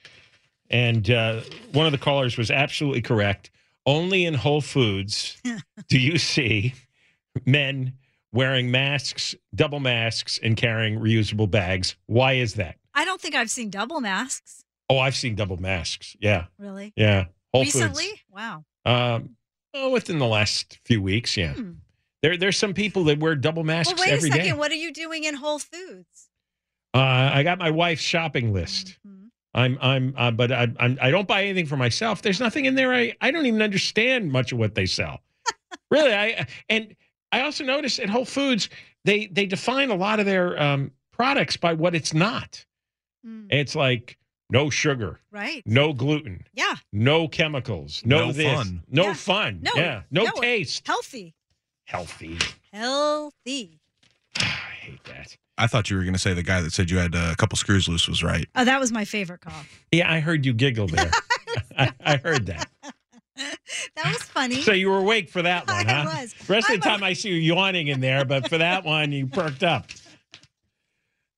And 0.70 1.10
uh, 1.10 1.40
one 1.72 1.86
of 1.86 1.92
the 1.92 1.98
callers 1.98 2.38
was 2.38 2.50
absolutely 2.50 3.02
correct. 3.02 3.50
Only 3.86 4.24
in 4.24 4.34
Whole 4.34 4.62
Foods 4.62 5.40
do 5.88 5.98
you 5.98 6.18
see 6.18 6.74
men 7.44 7.94
wearing 8.32 8.70
masks, 8.70 9.34
double 9.54 9.80
masks, 9.80 10.40
and 10.42 10.56
carrying 10.56 10.98
reusable 10.98 11.50
bags. 11.50 11.96
Why 12.06 12.34
is 12.34 12.54
that? 12.54 12.76
I 12.94 13.04
don't 13.04 13.20
think 13.20 13.34
I've 13.34 13.50
seen 13.50 13.70
double 13.70 14.00
masks. 14.00 14.63
Oh, 14.90 14.98
I've 14.98 15.14
seen 15.16 15.34
double 15.34 15.56
masks. 15.56 16.16
Yeah. 16.20 16.46
Really? 16.58 16.92
Yeah. 16.96 17.26
Whole 17.52 17.62
Recently? 17.64 18.04
Foods. 18.06 18.22
Wow. 18.30 18.64
Um, 18.84 19.36
oh, 19.72 19.90
within 19.90 20.18
the 20.18 20.26
last 20.26 20.78
few 20.84 21.00
weeks, 21.00 21.36
yeah. 21.36 21.54
There, 22.22 22.36
there's 22.36 22.58
some 22.58 22.74
people 22.74 23.04
that 23.04 23.18
wear 23.18 23.34
double 23.34 23.64
masks 23.64 23.92
Hmm. 23.92 23.98
Well, 23.98 24.08
wait 24.10 24.18
a 24.18 24.20
second. 24.22 24.44
day. 24.44 24.52
What 24.52 24.70
are 24.70 24.76
you 24.76 24.92
doing 24.92 25.24
in 25.24 25.34
Whole 25.34 25.58
Foods? 25.58 26.28
Uh, 26.94 27.30
I 27.34 27.42
got 27.42 27.58
my 27.58 27.70
wife's 27.70 28.02
shopping 28.02 28.52
list. 28.52 28.98
Mm-hmm. 29.06 29.26
I'm, 29.54 29.78
I'm, 29.80 30.14
uh, 30.16 30.30
but 30.32 30.52
I, 30.52 30.68
I'm, 30.78 30.98
I 31.00 31.10
don't 31.10 31.28
buy 31.28 31.44
anything 31.44 31.66
for 31.66 31.76
myself. 31.76 32.22
There's 32.22 32.40
nothing 32.40 32.64
in 32.66 32.74
there. 32.74 32.92
I, 32.92 33.14
I 33.20 33.30
don't 33.30 33.46
even 33.46 33.62
understand 33.62 34.30
much 34.32 34.52
of 34.52 34.58
what 34.58 34.74
they 34.74 34.86
sell. 34.86 35.20
really, 35.90 36.12
I, 36.12 36.46
and 36.68 36.94
I 37.32 37.42
also 37.42 37.64
noticed 37.64 38.00
at 38.00 38.08
Whole 38.08 38.24
Foods, 38.24 38.68
they 39.04 39.26
they 39.26 39.46
define 39.46 39.90
a 39.90 39.94
lot 39.94 40.18
of 40.18 40.26
their 40.26 40.60
um, 40.60 40.90
products 41.12 41.56
by 41.56 41.72
what 41.74 41.94
it's 41.94 42.12
not. 42.14 42.64
It's 43.48 43.74
like 43.74 44.18
no 44.50 44.70
sugar, 44.70 45.20
Right. 45.30 45.62
no 45.66 45.92
gluten, 45.92 46.44
Yeah. 46.54 46.76
no 46.92 47.28
chemicals, 47.28 48.02
no, 48.04 48.26
No 48.26 48.32
this, 48.32 48.52
fun. 48.54 48.82
no 48.88 49.04
Yeah. 49.06 49.14
fun, 49.14 49.58
No. 49.62 49.72
yeah, 49.76 50.02
no, 50.10 50.24
no, 50.24 50.30
taste, 50.40 50.86
Healthy. 50.86 51.34
healthy. 51.86 52.38
Healthy. 52.72 53.80
I 54.36 54.42
hate 54.42 55.04
that. 55.04 55.36
I 55.56 55.66
thought 55.68 55.88
you 55.88 55.96
were 55.96 56.02
going 56.02 56.14
to 56.14 56.18
say 56.18 56.34
the 56.34 56.42
guy 56.42 56.60
that 56.60 56.72
said 56.72 56.90
you 56.90 56.98
had 56.98 57.14
uh, 57.14 57.30
a 57.32 57.36
couple 57.36 57.56
screws 57.56 57.88
loose 57.88 58.08
was 58.08 58.22
right. 58.24 58.48
Oh, 58.56 58.64
that 58.64 58.80
was 58.80 58.90
my 58.90 59.04
favorite 59.04 59.40
call. 59.40 59.62
Yeah, 59.92 60.10
I 60.12 60.18
heard 60.20 60.44
you 60.44 60.52
giggle 60.52 60.88
there. 60.88 61.10
I, 61.78 61.90
I 62.04 62.16
heard 62.16 62.46
that. 62.46 62.68
That 63.96 64.06
was 64.12 64.22
funny. 64.22 64.60
So 64.62 64.70
you 64.72 64.90
were 64.90 64.98
awake 64.98 65.28
for 65.28 65.42
that 65.42 65.66
one, 65.68 65.86
huh? 65.86 66.04
I 66.08 66.20
was. 66.22 66.32
The 66.34 66.52
rest 66.52 66.70
of 66.70 66.80
the 66.80 66.88
time 66.88 67.02
I 67.02 67.12
see 67.14 67.30
you 67.30 67.34
yawning 67.34 67.88
in 67.88 68.00
there, 68.00 68.24
but 68.24 68.48
for 68.48 68.58
that 68.58 68.84
one 68.84 69.10
you 69.10 69.26
perked 69.26 69.64
up. 69.64 69.86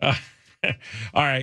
Uh, 0.03 0.15
all 1.15 1.23
right. 1.23 1.43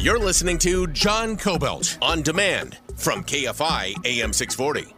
You're 0.00 0.18
listening 0.18 0.56
to 0.60 0.86
John 0.86 1.36
Kobylt 1.36 1.98
on 2.00 2.22
demand 2.22 2.78
from 2.96 3.22
KFI 3.22 4.06
AM 4.06 4.32
640. 4.32 4.94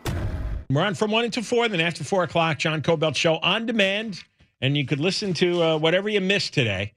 We're 0.71 0.85
on 0.85 0.95
from 0.95 1.11
1 1.11 1.25
until 1.25 1.43
4, 1.43 1.67
then 1.71 1.81
after 1.81 2.05
4 2.05 2.23
o'clock, 2.23 2.61
John 2.61 2.83
Kobylt 2.83 3.17
Show 3.17 3.39
on 3.39 3.67
demand. 3.67 4.23
And 4.61 4.77
you 4.77 4.87
could 4.87 5.01
listen 5.01 5.35
to 5.35 5.61
uh, 5.61 5.79
whatever 5.79 6.09
you 6.09 6.21
missed 6.21 6.55
today. 6.55 6.93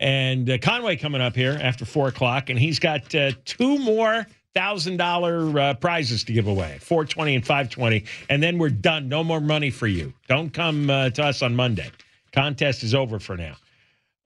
And 0.00 0.50
uh, 0.50 0.58
Conway 0.58 0.96
coming 0.96 1.20
up 1.20 1.36
here 1.36 1.56
after 1.62 1.84
4 1.84 2.08
o'clock, 2.08 2.50
and 2.50 2.58
he's 2.58 2.80
got 2.80 3.14
uh, 3.14 3.30
two 3.44 3.78
more 3.78 4.26
$1,000 4.56 5.56
uh, 5.56 5.74
prizes 5.74 6.24
to 6.24 6.32
give 6.32 6.48
away 6.48 6.78
420 6.80 7.36
and 7.36 7.46
520. 7.46 8.04
And 8.30 8.42
then 8.42 8.58
we're 8.58 8.70
done. 8.70 9.08
No 9.08 9.22
more 9.22 9.40
money 9.40 9.70
for 9.70 9.86
you. 9.86 10.12
Don't 10.26 10.52
come 10.52 10.90
uh, 10.90 11.10
to 11.10 11.22
us 11.22 11.40
on 11.40 11.54
Monday. 11.54 11.92
Contest 12.32 12.82
is 12.82 12.96
over 12.96 13.20
for 13.20 13.36
now. 13.36 13.54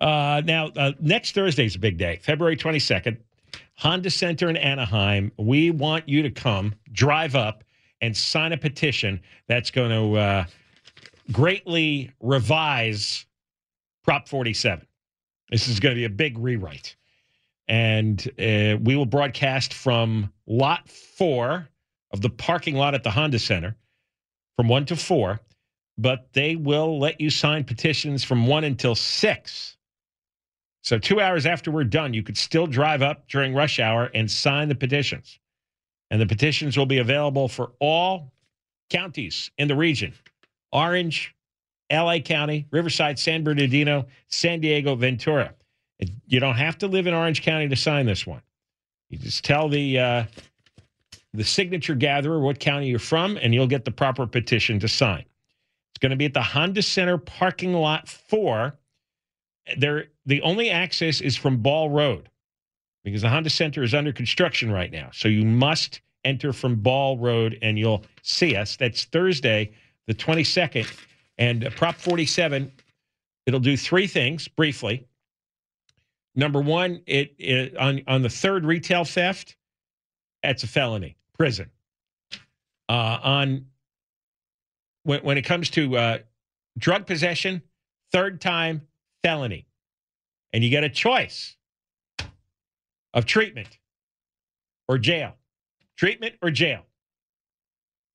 Uh, 0.00 0.42
now, 0.44 0.66
uh, 0.76 0.92
next 1.00 1.34
Thursday 1.34 1.66
is 1.66 1.74
a 1.74 1.78
big 1.78 1.98
day, 1.98 2.20
February 2.22 2.56
22nd, 2.56 3.16
Honda 3.74 4.10
Center 4.10 4.48
in 4.48 4.56
Anaheim. 4.56 5.32
We 5.38 5.70
want 5.70 6.08
you 6.08 6.22
to 6.22 6.30
come, 6.30 6.74
drive 6.92 7.34
up, 7.34 7.64
and 8.00 8.16
sign 8.16 8.52
a 8.52 8.56
petition 8.56 9.20
that's 9.48 9.70
going 9.70 9.90
to 9.90 10.18
uh, 10.18 10.44
greatly 11.32 12.12
revise 12.20 13.26
Prop 14.04 14.28
47. 14.28 14.86
This 15.50 15.68
is 15.68 15.80
going 15.80 15.94
to 15.94 15.98
be 15.98 16.04
a 16.04 16.10
big 16.10 16.38
rewrite. 16.38 16.96
And 17.68 18.20
uh, 18.38 18.78
we 18.82 18.96
will 18.96 19.06
broadcast 19.06 19.74
from 19.74 20.32
lot 20.46 20.88
four 20.88 21.68
of 22.12 22.20
the 22.20 22.30
parking 22.30 22.74
lot 22.74 22.94
at 22.94 23.02
the 23.02 23.10
Honda 23.10 23.38
Center 23.38 23.76
from 24.56 24.68
one 24.68 24.86
to 24.86 24.96
four, 24.96 25.40
but 25.98 26.28
they 26.32 26.56
will 26.56 26.98
let 26.98 27.20
you 27.20 27.30
sign 27.30 27.64
petitions 27.64 28.24
from 28.24 28.46
one 28.46 28.64
until 28.64 28.94
six. 28.94 29.76
So, 30.82 30.98
two 30.98 31.20
hours 31.20 31.44
after 31.44 31.70
we're 31.70 31.84
done, 31.84 32.14
you 32.14 32.22
could 32.22 32.36
still 32.36 32.66
drive 32.66 33.02
up 33.02 33.28
during 33.28 33.54
rush 33.54 33.80
hour 33.80 34.10
and 34.14 34.30
sign 34.30 34.68
the 34.68 34.74
petitions. 34.74 35.38
And 36.10 36.20
the 36.20 36.26
petitions 36.26 36.76
will 36.76 36.86
be 36.86 36.98
available 36.98 37.48
for 37.48 37.72
all 37.80 38.32
counties 38.90 39.50
in 39.58 39.68
the 39.68 39.76
region 39.76 40.14
Orange, 40.72 41.34
LA 41.92 42.18
County, 42.18 42.66
Riverside, 42.70 43.18
San 43.18 43.44
Bernardino, 43.44 44.06
San 44.28 44.60
Diego, 44.60 44.94
Ventura. 44.94 45.54
You 46.26 46.40
don't 46.40 46.56
have 46.56 46.78
to 46.78 46.86
live 46.86 47.06
in 47.06 47.14
Orange 47.14 47.42
County 47.42 47.68
to 47.68 47.76
sign 47.76 48.06
this 48.06 48.26
one. 48.26 48.42
You 49.10 49.18
just 49.18 49.44
tell 49.44 49.68
the 49.68 49.98
uh, 49.98 50.24
the 51.34 51.44
signature 51.44 51.94
gatherer 51.94 52.40
what 52.40 52.60
county 52.60 52.88
you're 52.88 52.98
from, 52.98 53.36
and 53.38 53.52
you'll 53.52 53.66
get 53.66 53.84
the 53.84 53.90
proper 53.90 54.26
petition 54.26 54.78
to 54.80 54.88
sign. 54.88 55.24
It's 55.90 55.98
going 56.00 56.10
to 56.10 56.16
be 56.16 56.26
at 56.26 56.34
the 56.34 56.42
Honda 56.42 56.82
Center 56.82 57.18
parking 57.18 57.72
lot 57.72 58.08
four. 58.08 58.78
There, 59.76 60.06
the 60.28 60.42
only 60.42 60.68
access 60.68 61.22
is 61.22 61.36
from 61.36 61.56
Ball 61.56 61.88
Road 61.88 62.28
because 63.02 63.22
the 63.22 63.30
Honda 63.30 63.48
Center 63.48 63.82
is 63.82 63.94
under 63.94 64.12
construction 64.12 64.70
right 64.70 64.92
now. 64.92 65.08
So 65.10 65.26
you 65.26 65.42
must 65.42 66.02
enter 66.22 66.52
from 66.52 66.76
Ball 66.76 67.16
Road, 67.16 67.58
and 67.62 67.78
you'll 67.78 68.04
see 68.22 68.54
us. 68.54 68.76
That's 68.76 69.04
Thursday, 69.04 69.72
the 70.06 70.12
22nd, 70.12 70.86
and 71.38 71.66
Prop 71.76 71.94
47. 71.96 72.70
It'll 73.46 73.58
do 73.58 73.74
three 73.74 74.06
things 74.06 74.48
briefly. 74.48 75.06
Number 76.34 76.60
one, 76.60 77.00
it, 77.06 77.34
it 77.38 77.76
on 77.78 78.02
on 78.06 78.20
the 78.20 78.28
third 78.28 78.66
retail 78.66 79.06
theft, 79.06 79.56
that's 80.42 80.62
a 80.62 80.66
felony, 80.66 81.16
prison. 81.38 81.70
Uh, 82.86 83.18
on 83.22 83.66
when 85.04 85.20
when 85.20 85.38
it 85.38 85.42
comes 85.42 85.70
to 85.70 85.96
uh, 85.96 86.18
drug 86.76 87.06
possession, 87.06 87.62
third 88.12 88.42
time 88.42 88.82
felony. 89.24 89.67
And 90.52 90.64
you 90.64 90.70
get 90.70 90.84
a 90.84 90.88
choice 90.88 91.56
of 93.12 93.26
treatment 93.26 93.78
or 94.88 94.98
jail. 94.98 95.34
Treatment 95.96 96.34
or 96.42 96.50
jail. 96.50 96.82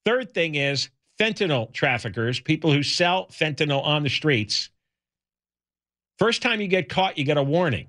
Third 0.06 0.34
thing 0.34 0.56
is 0.56 0.90
fentanyl 1.20 1.72
traffickers, 1.72 2.40
people 2.40 2.72
who 2.72 2.84
sell 2.84 3.28
fentanyl 3.28 3.84
on 3.84 4.04
the 4.04 4.10
streets. 4.10 4.70
First 6.20 6.42
time 6.42 6.62
you 6.62 6.68
get 6.68 6.90
caught, 6.90 7.18
you 7.18 7.24
get 7.24 7.38
a 7.38 7.44
warning 7.44 7.88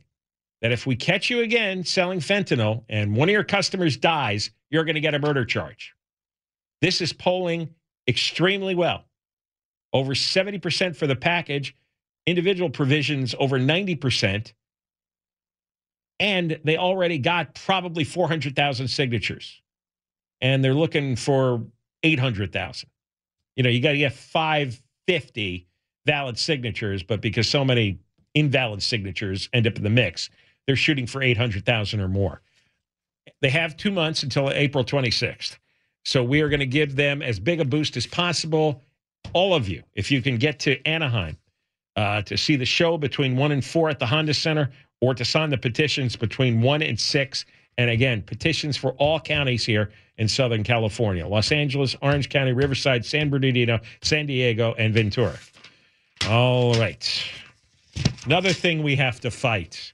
that 0.61 0.73
if 0.73 0.87
we 0.87 0.97
catch 0.97 1.31
you 1.31 1.41
again 1.41 1.85
selling 1.85 2.21
fentanyl 2.21 2.85
and 2.89 3.15
one 3.15 3.29
of 3.29 3.33
your 3.33 3.45
customers 3.45 3.97
dies, 3.97 4.51
you're 4.71 4.85
going 4.85 4.95
to 4.95 5.01
get 5.01 5.15
a 5.15 5.19
murder 5.19 5.45
charge. 5.45 5.95
This 6.81 7.01
is 7.01 7.13
polling 7.13 7.71
extremely 8.09 8.75
well. 8.75 9.05
Over 9.93 10.15
70% 10.15 10.97
for 10.97 11.07
the 11.07 11.17
package, 11.17 11.77
individual 12.27 12.71
provisions 12.71 13.35
over 13.39 13.59
90%. 13.59 14.53
And 16.21 16.59
they 16.65 16.77
already 16.77 17.19
got 17.19 17.55
probably 17.55 18.05
400,000 18.05 18.89
signatures. 18.89 19.61
And 20.41 20.65
they're 20.65 20.75
looking 20.75 21.17
for 21.17 21.65
800,000. 22.03 22.89
You 23.57 23.63
know, 23.63 23.71
you 23.71 23.81
got 23.81 23.93
to 23.93 23.99
get 23.99 24.13
550 24.13 25.67
valid 26.07 26.39
signatures, 26.39 27.03
but 27.03 27.21
because 27.21 27.49
so 27.49 27.65
many 27.65 27.99
invalid 28.35 28.83
signatures 28.83 29.49
end 29.53 29.67
up 29.67 29.77
in 29.77 29.83
the 29.83 29.91
mix, 29.91 30.31
they're 30.67 30.77
shooting 30.77 31.07
for 31.07 31.23
800,000 31.23 32.01
or 32.01 32.09
more. 32.09 32.43
They 33.41 33.51
have 33.51 33.77
two 33.77 33.91
months 33.91 34.23
until 34.23 34.51
April 34.51 34.85
26th. 34.85 35.59
So 36.05 36.23
we 36.23 36.41
are 36.43 36.49
going 36.49 36.61
to 36.61 36.67
give 36.67 36.97
them 36.97 37.23
as 37.23 37.39
big 37.41 37.61
a 37.61 37.65
boost 37.65 37.97
as 37.97 38.07
possible. 38.07 38.83
All 39.33 39.55
of 39.55 39.69
you, 39.69 39.83
if 39.95 40.11
you 40.11 40.21
can 40.21 40.37
get 40.37 40.61
to 40.61 40.83
Anaheim 40.87 41.39
uh, 41.97 42.23
to 42.23 42.37
see 42.37 42.57
the 42.57 42.65
show 42.65 42.99
between 42.99 43.37
1 43.37 43.53
and 43.53 43.65
4 43.65 43.91
at 43.91 43.99
the 43.99 44.07
Honda 44.07 44.35
Center 44.35 44.71
or 45.01 45.15
to 45.15 45.25
sign 45.25 45.51
the 45.51 45.59
petitions 45.59 46.17
between 46.17 46.61
1 46.61 46.83
and 46.83 46.99
6. 46.99 47.45
And 47.79 47.91
again, 47.91 48.23
petitions 48.23 48.77
for 48.77 48.93
all 48.93 49.21
counties 49.21 49.65
here 49.65 49.91
in 50.19 50.29
Southern 50.29 50.63
California 50.63 51.27
Los 51.27 51.51
Angeles, 51.51 51.97
Orange 52.03 52.29
County, 52.29 52.53
Riverside, 52.53 53.05
San 53.05 53.31
Bernardino, 53.31 53.81
San 54.03 54.27
Diego, 54.27 54.75
and 54.79 54.95
Ventura. 54.95 55.39
All 56.29 56.75
right. 56.75 57.25
Another 58.25 58.53
thing 58.53 58.83
we 58.83 58.97
have 58.97 59.21
to 59.21 59.31
fight 59.31 59.93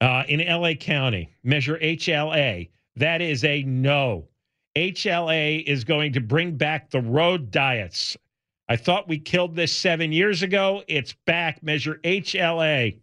uh, 0.00 0.24
in 0.28 0.40
LA 0.46 0.74
County, 0.74 1.30
measure 1.42 1.78
HLA. 1.78 2.68
That 2.96 3.20
is 3.20 3.44
a 3.44 3.62
no. 3.64 4.28
HLA 4.76 5.64
is 5.64 5.84
going 5.84 6.12
to 6.12 6.20
bring 6.20 6.56
back 6.56 6.90
the 6.90 7.00
road 7.00 7.50
diets. 7.50 8.16
I 8.70 8.76
thought 8.76 9.08
we 9.08 9.18
killed 9.18 9.56
this 9.56 9.72
seven 9.72 10.12
years 10.12 10.44
ago. 10.44 10.84
It's 10.86 11.12
back. 11.26 11.60
Measure 11.60 11.96
HLA. 12.04 13.00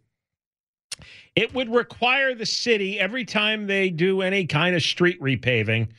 It 1.35 1.53
would 1.53 1.69
require 1.69 2.33
the 2.33 2.45
city 2.45 2.97
every 2.97 3.25
time 3.25 3.67
they 3.67 3.89
do 3.89 4.21
any 4.21 4.45
kind 4.45 4.77
of 4.77 4.81
street 4.81 5.21
repaving 5.21 5.89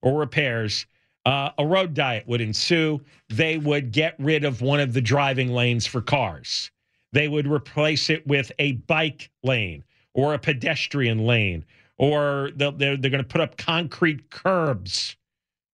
or 0.00 0.18
repairs, 0.18 0.86
uh, 1.26 1.50
a 1.58 1.66
road 1.66 1.92
diet 1.92 2.26
would 2.26 2.40
ensue. 2.40 3.02
They 3.28 3.58
would 3.58 3.92
get 3.92 4.14
rid 4.18 4.44
of 4.44 4.62
one 4.62 4.80
of 4.80 4.94
the 4.94 5.02
driving 5.02 5.52
lanes 5.52 5.86
for 5.86 6.00
cars. 6.00 6.70
They 7.12 7.28
would 7.28 7.46
replace 7.46 8.08
it 8.08 8.26
with 8.26 8.50
a 8.58 8.72
bike 8.72 9.30
lane 9.42 9.84
or 10.14 10.32
a 10.32 10.38
pedestrian 10.38 11.26
lane, 11.26 11.66
or 11.98 12.50
they're, 12.56 12.70
they're, 12.70 12.96
they're 12.96 13.10
going 13.10 13.22
to 13.22 13.28
put 13.28 13.42
up 13.42 13.58
concrete 13.58 14.30
curbs 14.30 15.18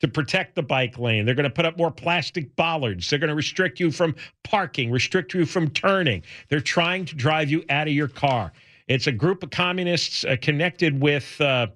to 0.05 0.09
protect 0.09 0.55
the 0.55 0.63
bike 0.63 0.99
lane. 0.99 1.25
They're 1.25 1.35
going 1.35 1.45
to 1.45 1.51
put 1.51 1.65
up 1.65 1.79
more 1.79 1.91
plastic 1.91 2.55
bollards. 2.57 3.09
They're 3.09 3.19
going 3.19 3.29
to 3.29 3.35
restrict 3.35 3.81
you 3.81 3.91
from 3.91 4.15
parking, 4.43 4.91
restrict 4.91 5.33
you 5.33 5.47
from 5.47 5.71
turning. 5.71 6.23
They're 6.51 6.61
trying 6.61 7.07
to 7.07 7.17
drive 7.17 7.51
you 7.51 7.65
out 7.71 7.89
of 7.89 7.95
your 7.95 8.09
car. 8.09 8.53
It's 8.87 9.07
a 9.07 9.13
group 9.13 9.43
of 9.43 9.51
communists 9.51 10.27
uh, 10.27 10.37
connected 10.43 11.01
with 11.01 11.41
uh, 11.41 11.69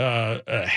uh, 0.00 0.02
uh 0.02 0.68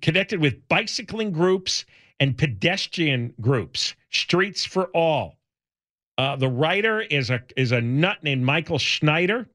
connected 0.00 0.40
with 0.40 0.68
bicycling 0.68 1.32
groups 1.32 1.84
and 2.20 2.38
pedestrian 2.38 3.34
groups. 3.40 3.96
Streets 4.10 4.64
for 4.64 4.84
All. 4.94 5.38
Uh, 6.18 6.36
the 6.36 6.48
writer 6.48 7.00
is 7.00 7.30
a 7.30 7.42
is 7.56 7.72
a 7.72 7.80
nut 7.80 8.22
named 8.22 8.44
Michael 8.44 8.78
Schneider, 8.78 9.48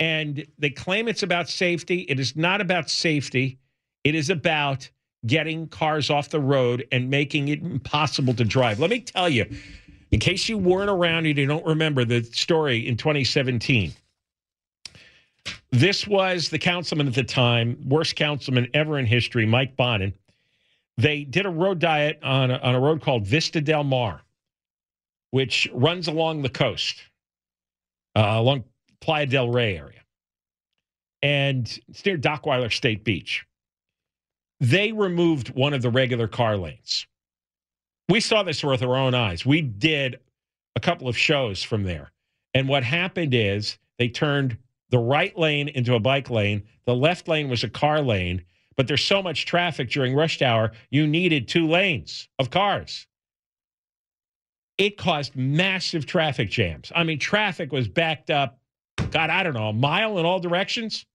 and 0.00 0.44
they 0.58 0.70
claim 0.70 1.06
it's 1.06 1.22
about 1.22 1.48
safety. 1.48 2.00
It 2.08 2.18
is 2.18 2.34
not 2.34 2.60
about 2.60 2.90
safety. 2.90 3.59
It 4.04 4.14
is 4.14 4.30
about 4.30 4.88
getting 5.26 5.68
cars 5.68 6.10
off 6.10 6.30
the 6.30 6.40
road 6.40 6.86
and 6.92 7.10
making 7.10 7.48
it 7.48 7.62
impossible 7.62 8.34
to 8.34 8.44
drive. 8.44 8.78
Let 8.78 8.90
me 8.90 9.00
tell 9.00 9.28
you, 9.28 9.46
in 10.10 10.18
case 10.18 10.48
you 10.48 10.58
weren't 10.58 10.90
around 10.90 11.26
and 11.26 11.38
you 11.38 11.46
don't 11.46 11.66
remember 11.66 12.04
the 12.04 12.22
story 12.22 12.86
in 12.86 12.96
2017. 12.96 13.92
This 15.70 16.06
was 16.06 16.48
the 16.48 16.58
councilman 16.58 17.06
at 17.06 17.14
the 17.14 17.22
time, 17.22 17.78
worst 17.86 18.16
councilman 18.16 18.68
ever 18.74 18.98
in 18.98 19.06
history, 19.06 19.46
Mike 19.46 19.76
Bonin. 19.76 20.12
They 20.96 21.24
did 21.24 21.46
a 21.46 21.50
road 21.50 21.78
diet 21.78 22.18
on 22.22 22.50
a, 22.50 22.58
on 22.58 22.74
a 22.74 22.80
road 22.80 23.00
called 23.02 23.26
Vista 23.26 23.60
Del 23.60 23.84
Mar, 23.84 24.20
which 25.30 25.68
runs 25.72 26.08
along 26.08 26.42
the 26.42 26.48
coast, 26.48 27.02
uh, 28.16 28.34
along 28.36 28.64
Playa 29.00 29.26
del 29.26 29.48
Rey 29.48 29.78
area. 29.78 30.00
And 31.22 31.66
it's 31.88 32.04
near 32.04 32.18
Dockweiler 32.18 32.72
State 32.72 33.04
Beach. 33.04 33.46
They 34.60 34.92
removed 34.92 35.48
one 35.50 35.72
of 35.72 35.82
the 35.82 35.90
regular 35.90 36.28
car 36.28 36.56
lanes. 36.56 37.06
We 38.08 38.20
saw 38.20 38.42
this 38.42 38.62
with 38.62 38.82
our 38.82 38.96
own 38.96 39.14
eyes. 39.14 39.46
We 39.46 39.62
did 39.62 40.20
a 40.76 40.80
couple 40.80 41.08
of 41.08 41.16
shows 41.16 41.62
from 41.62 41.84
there. 41.84 42.10
And 42.54 42.68
what 42.68 42.84
happened 42.84 43.34
is 43.34 43.78
they 43.98 44.08
turned 44.08 44.58
the 44.90 44.98
right 44.98 45.36
lane 45.38 45.68
into 45.68 45.94
a 45.94 46.00
bike 46.00 46.30
lane. 46.30 46.64
The 46.84 46.94
left 46.94 47.28
lane 47.28 47.48
was 47.48 47.64
a 47.64 47.68
car 47.68 48.02
lane, 48.02 48.44
but 48.76 48.86
there's 48.86 49.04
so 49.04 49.22
much 49.22 49.46
traffic 49.46 49.90
during 49.90 50.14
rush 50.14 50.42
hour, 50.42 50.72
you 50.90 51.06
needed 51.06 51.48
two 51.48 51.68
lanes 51.68 52.28
of 52.38 52.50
cars. 52.50 53.06
It 54.78 54.96
caused 54.96 55.36
massive 55.36 56.06
traffic 56.06 56.50
jams. 56.50 56.90
I 56.94 57.04
mean, 57.04 57.18
traffic 57.18 57.72
was 57.72 57.88
backed 57.88 58.30
up, 58.30 58.58
God, 59.10 59.30
I 59.30 59.42
don't 59.42 59.54
know, 59.54 59.68
a 59.68 59.72
mile 59.72 60.18
in 60.18 60.24
all 60.24 60.40
directions. 60.40 61.06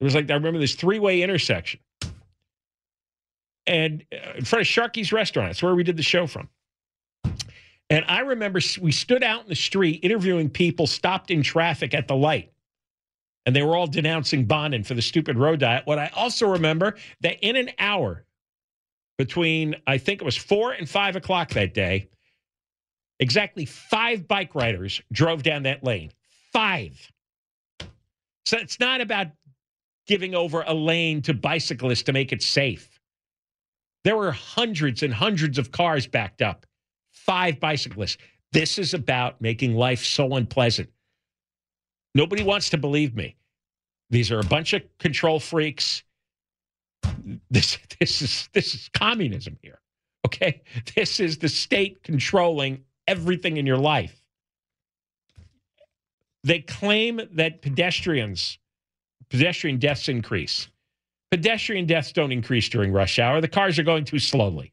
It 0.00 0.04
was 0.04 0.14
like, 0.14 0.30
I 0.30 0.34
remember 0.34 0.60
this 0.60 0.74
three 0.74 0.98
way 0.98 1.22
intersection. 1.22 1.80
And 3.66 4.04
uh, 4.12 4.38
in 4.38 4.44
front 4.44 4.62
of 4.62 4.66
Sharky's 4.66 5.12
restaurant, 5.12 5.50
that's 5.50 5.62
where 5.62 5.74
we 5.74 5.84
did 5.84 5.96
the 5.96 6.02
show 6.02 6.26
from. 6.26 6.48
And 7.90 8.04
I 8.06 8.20
remember 8.20 8.60
we 8.80 8.92
stood 8.92 9.22
out 9.22 9.42
in 9.42 9.48
the 9.48 9.54
street 9.54 10.00
interviewing 10.02 10.50
people 10.50 10.86
stopped 10.86 11.30
in 11.30 11.42
traffic 11.42 11.94
at 11.94 12.06
the 12.08 12.16
light. 12.16 12.52
And 13.46 13.56
they 13.56 13.62
were 13.62 13.76
all 13.76 13.86
denouncing 13.86 14.44
Bonin 14.44 14.84
for 14.84 14.92
the 14.92 15.02
stupid 15.02 15.38
road 15.38 15.60
diet. 15.60 15.86
What 15.86 15.98
I 15.98 16.10
also 16.14 16.48
remember 16.48 16.96
that 17.22 17.38
in 17.40 17.56
an 17.56 17.70
hour 17.78 18.24
between, 19.16 19.74
I 19.86 19.96
think 19.96 20.20
it 20.20 20.24
was 20.24 20.36
four 20.36 20.72
and 20.72 20.88
five 20.88 21.16
o'clock 21.16 21.50
that 21.50 21.72
day, 21.72 22.10
exactly 23.20 23.64
five 23.64 24.28
bike 24.28 24.54
riders 24.54 25.00
drove 25.12 25.42
down 25.42 25.62
that 25.62 25.82
lane. 25.82 26.12
Five. 26.52 27.10
So 28.44 28.58
it's 28.58 28.78
not 28.80 29.00
about 29.00 29.28
giving 30.08 30.34
over 30.34 30.64
a 30.66 30.74
lane 30.74 31.22
to 31.22 31.34
bicyclists 31.34 32.02
to 32.04 32.12
make 32.12 32.32
it 32.32 32.42
safe. 32.42 32.98
There 34.04 34.16
were 34.16 34.32
hundreds 34.32 35.02
and 35.02 35.12
hundreds 35.12 35.58
of 35.58 35.70
cars 35.70 36.06
backed 36.06 36.42
up 36.42 36.66
five 37.12 37.60
bicyclists. 37.60 38.16
This 38.52 38.78
is 38.78 38.94
about 38.94 39.40
making 39.40 39.74
life 39.74 40.04
so 40.04 40.34
unpleasant. 40.34 40.88
Nobody 42.14 42.42
wants 42.42 42.70
to 42.70 42.78
believe 42.78 43.14
me. 43.14 43.36
These 44.10 44.32
are 44.32 44.40
a 44.40 44.44
bunch 44.44 44.72
of 44.72 44.82
control 44.98 45.38
freaks. 45.38 46.02
This 47.50 47.78
this 48.00 48.22
is 48.22 48.48
this 48.54 48.74
is 48.74 48.88
communism 48.94 49.58
here. 49.62 49.80
Okay? 50.26 50.62
This 50.94 51.20
is 51.20 51.38
the 51.38 51.48
state 51.48 52.02
controlling 52.02 52.84
everything 53.06 53.58
in 53.58 53.66
your 53.66 53.76
life. 53.76 54.14
They 56.44 56.60
claim 56.60 57.20
that 57.32 57.60
pedestrians 57.60 58.58
pedestrian 59.30 59.78
deaths 59.78 60.08
increase. 60.08 60.68
Pedestrian 61.30 61.86
deaths 61.86 62.12
don't 62.12 62.32
increase 62.32 62.68
during 62.68 62.92
rush 62.92 63.18
hour. 63.18 63.40
The 63.40 63.48
cars 63.48 63.78
are 63.78 63.82
going 63.82 64.04
too 64.04 64.18
slowly. 64.18 64.72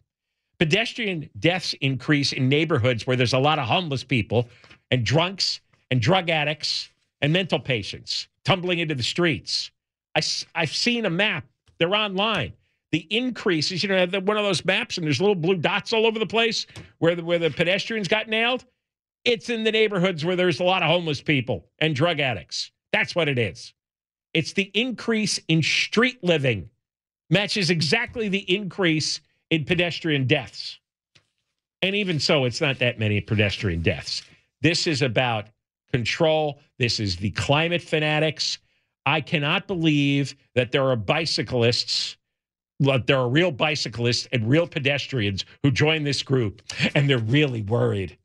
Pedestrian 0.58 1.30
deaths 1.40 1.74
increase 1.82 2.32
in 2.32 2.48
neighborhoods 2.48 3.06
where 3.06 3.18
there's 3.18 3.34
a 3.34 3.40
lot 3.40 3.60
of 3.60 3.68
homeless 3.68 4.04
people 4.04 4.48
and 4.90 5.06
drunks 5.06 5.60
and 5.92 6.02
drug 6.02 6.30
addicts 6.30 6.90
and 7.22 7.34
mental 7.34 7.60
patients 7.60 8.28
tumbling 8.46 8.80
into 8.80 8.96
the 8.96 9.04
streets. 9.04 9.72
I, 10.16 10.22
I've 10.54 10.74
seen 10.74 11.06
a 11.06 11.10
map, 11.10 11.46
they're 11.78 11.94
online. 11.94 12.54
The 12.92 13.06
increases, 13.10 13.84
you 13.84 13.90
know, 13.90 14.06
one 14.22 14.38
of 14.38 14.46
those 14.46 14.64
maps 14.64 14.98
and 14.98 15.06
there's 15.06 15.20
little 15.20 15.36
blue 15.36 15.58
dots 15.58 15.92
all 15.92 16.06
over 16.06 16.20
the 16.20 16.26
place 16.26 16.66
where 17.00 17.16
the, 17.16 17.24
where 17.24 17.40
the 17.40 17.50
pedestrians 17.50 18.08
got 18.08 18.30
nailed. 18.30 18.64
It's 19.26 19.50
in 19.50 19.64
the 19.66 19.72
neighborhoods 19.72 20.24
where 20.24 20.38
there's 20.38 20.62
a 20.62 20.64
lot 20.64 20.84
of 20.84 20.90
homeless 20.90 21.22
people 21.22 21.66
and 21.80 21.94
drug 21.94 22.22
addicts. 22.22 22.72
That's 22.94 23.16
what 23.16 23.28
it 23.28 23.38
is. 23.38 23.74
It's 24.36 24.52
the 24.52 24.70
increase 24.74 25.40
in 25.48 25.64
street 25.64 26.22
living 26.22 26.70
matches 27.30 27.70
exactly 27.70 28.28
the 28.28 28.54
increase 28.54 29.22
in 29.50 29.64
pedestrian 29.64 30.28
deaths. 30.28 30.78
And 31.82 31.96
even 31.96 32.20
so, 32.20 32.44
it's 32.44 32.60
not 32.60 32.80
that 32.80 33.00
many 33.00 33.22
pedestrian 33.22 33.82
deaths. 33.82 34.24
This 34.62 34.88
is 34.88 35.02
about 35.02 35.48
control. 35.94 36.60
This 36.78 37.00
is 37.00 37.16
the 37.16 37.32
climate 37.32 37.82
fanatics. 37.82 38.58
I 39.06 39.22
cannot 39.22 39.68
believe 39.68 40.36
that 40.54 40.74
there 40.74 40.84
are 40.84 40.98
bicyclists, 40.98 42.18
that 42.82 43.08
there 43.08 43.20
are 43.20 43.30
real 43.30 43.52
bicyclists 43.52 44.28
and 44.34 44.50
real 44.50 44.68
pedestrians 44.68 45.46
who 45.64 45.72
join 45.72 46.04
this 46.04 46.22
group, 46.22 46.62
and 46.94 47.10
they're 47.10 47.20
really 47.20 47.62
worried 47.62 48.18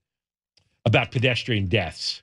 about 0.85 1.13
pedestrian 1.13 1.67
deaths. 1.67 2.23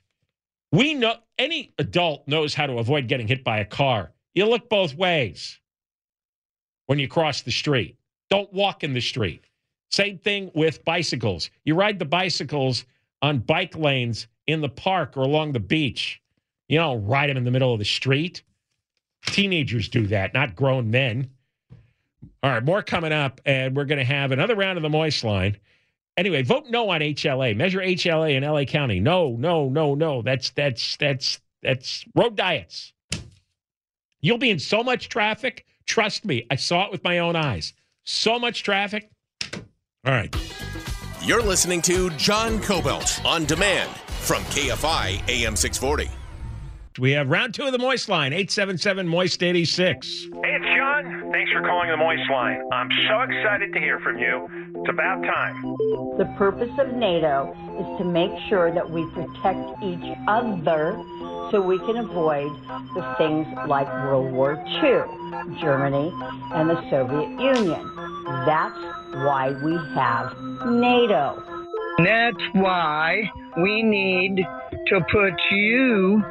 We 0.72 0.94
know 0.94 1.14
any 1.38 1.72
adult 1.78 2.26
knows 2.28 2.54
how 2.54 2.66
to 2.66 2.78
avoid 2.78 3.08
getting 3.08 3.28
hit 3.28 3.42
by 3.44 3.58
a 3.58 3.64
car. 3.64 4.12
You 4.34 4.46
look 4.46 4.68
both 4.68 4.94
ways 4.94 5.58
when 6.86 6.98
you 6.98 7.08
cross 7.08 7.42
the 7.42 7.50
street. 7.50 7.96
Don't 8.30 8.52
walk 8.52 8.84
in 8.84 8.92
the 8.92 9.00
street. 9.00 9.44
Same 9.90 10.18
thing 10.18 10.50
with 10.54 10.84
bicycles. 10.84 11.50
You 11.64 11.74
ride 11.74 11.98
the 11.98 12.04
bicycles 12.04 12.84
on 13.22 13.38
bike 13.38 13.76
lanes 13.76 14.26
in 14.46 14.60
the 14.60 14.68
park 14.68 15.16
or 15.16 15.22
along 15.22 15.52
the 15.52 15.60
beach. 15.60 16.20
You 16.68 16.78
don't 16.78 17.06
ride 17.06 17.30
them 17.30 17.38
in 17.38 17.44
the 17.44 17.50
middle 17.50 17.72
of 17.72 17.78
the 17.78 17.84
street. 17.84 18.42
Teenagers 19.26 19.88
do 19.88 20.06
that, 20.08 20.34
not 20.34 20.54
grown 20.54 20.90
men. 20.90 21.30
All 22.42 22.50
right, 22.50 22.64
more 22.64 22.82
coming 22.82 23.12
up, 23.12 23.40
and 23.46 23.74
we're 23.74 23.84
going 23.84 23.98
to 23.98 24.04
have 24.04 24.30
another 24.30 24.54
round 24.54 24.76
of 24.76 24.82
the 24.82 24.88
Moist 24.88 25.24
line. 25.24 25.56
Anyway, 26.18 26.42
vote 26.42 26.64
no 26.68 26.90
on 26.90 27.00
HLA. 27.00 27.56
Measure 27.56 27.78
HLA 27.78 28.34
in 28.34 28.42
LA 28.42 28.64
County. 28.64 28.98
No, 28.98 29.36
no, 29.38 29.68
no, 29.68 29.94
no. 29.94 30.20
That's 30.20 30.50
that's 30.50 30.96
that's 30.96 31.40
that's 31.62 32.04
road 32.12 32.34
diets. 32.34 32.92
You'll 34.20 34.38
be 34.38 34.50
in 34.50 34.58
so 34.58 34.82
much 34.82 35.08
traffic. 35.08 35.64
Trust 35.86 36.24
me, 36.24 36.44
I 36.50 36.56
saw 36.56 36.86
it 36.86 36.90
with 36.90 37.04
my 37.04 37.20
own 37.20 37.36
eyes. 37.36 37.72
So 38.02 38.36
much 38.36 38.64
traffic. 38.64 39.08
All 39.54 39.60
right. 40.12 40.34
You're 41.22 41.42
listening 41.42 41.82
to 41.82 42.10
John 42.10 42.58
Kobylt 42.58 43.24
on 43.24 43.44
demand 43.44 43.90
from 44.22 44.42
KFI 44.44 45.28
AM 45.28 45.54
640. 45.54 46.10
We 46.98 47.12
have 47.12 47.30
round 47.30 47.54
two 47.54 47.62
of 47.62 47.70
the 47.70 47.78
Moist 47.78 48.08
line, 48.08 48.32
877 48.32 49.06
Moist 49.06 49.42
86. 49.42 50.28
Hey, 50.42 50.56
it's 50.56 50.64
John. 50.76 51.30
Thanks 51.30 51.52
for 51.52 51.60
calling 51.60 51.90
the 51.90 51.96
Moist 51.96 52.28
Line. 52.28 52.60
I'm 52.72 52.90
so 53.08 53.20
excited 53.20 53.72
to 53.72 53.78
hear 53.78 54.00
from 54.00 54.18
you. 54.18 54.48
It's 54.74 54.88
about 54.90 55.22
time. 55.22 55.76
The 56.18 56.34
purpose 56.36 56.72
of 56.78 56.94
NATO 56.94 57.54
is 57.78 57.98
to 57.98 58.04
make 58.04 58.32
sure 58.48 58.72
that 58.72 58.90
we 58.90 59.04
protect 59.10 59.80
each 59.80 60.16
other 60.26 61.00
so 61.52 61.62
we 61.62 61.78
can 61.78 61.98
avoid 61.98 62.50
the 62.94 63.14
things 63.16 63.46
like 63.68 63.86
World 63.86 64.32
War 64.32 64.54
II, 64.82 65.60
Germany, 65.60 66.10
and 66.52 66.68
the 66.68 66.90
Soviet 66.90 67.30
Union. 67.40 67.90
That's 68.44 68.78
why 69.14 69.54
we 69.62 69.76
have 69.94 70.34
NATO. 70.66 71.44
That's 71.98 72.42
why 72.54 73.30
we 73.56 73.82
need 73.82 74.44
to 74.90 75.00
put 75.10 75.34
you, 75.50 76.22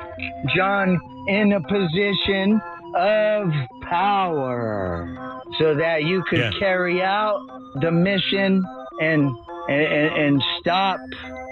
John, 0.56 1.00
in 1.28 1.54
a 1.54 1.62
position 1.62 2.62
of 2.96 3.52
power 3.82 5.41
so 5.60 5.76
that 5.76 6.04
you 6.04 6.24
could 6.30 6.39
Yeah. 6.39 6.52
carry 6.60 7.02
out 7.02 7.39
the 7.82 7.91
mission 7.91 8.63
and, 9.02 9.30
and 9.70 10.15
and 10.15 10.43
stop 10.60 11.00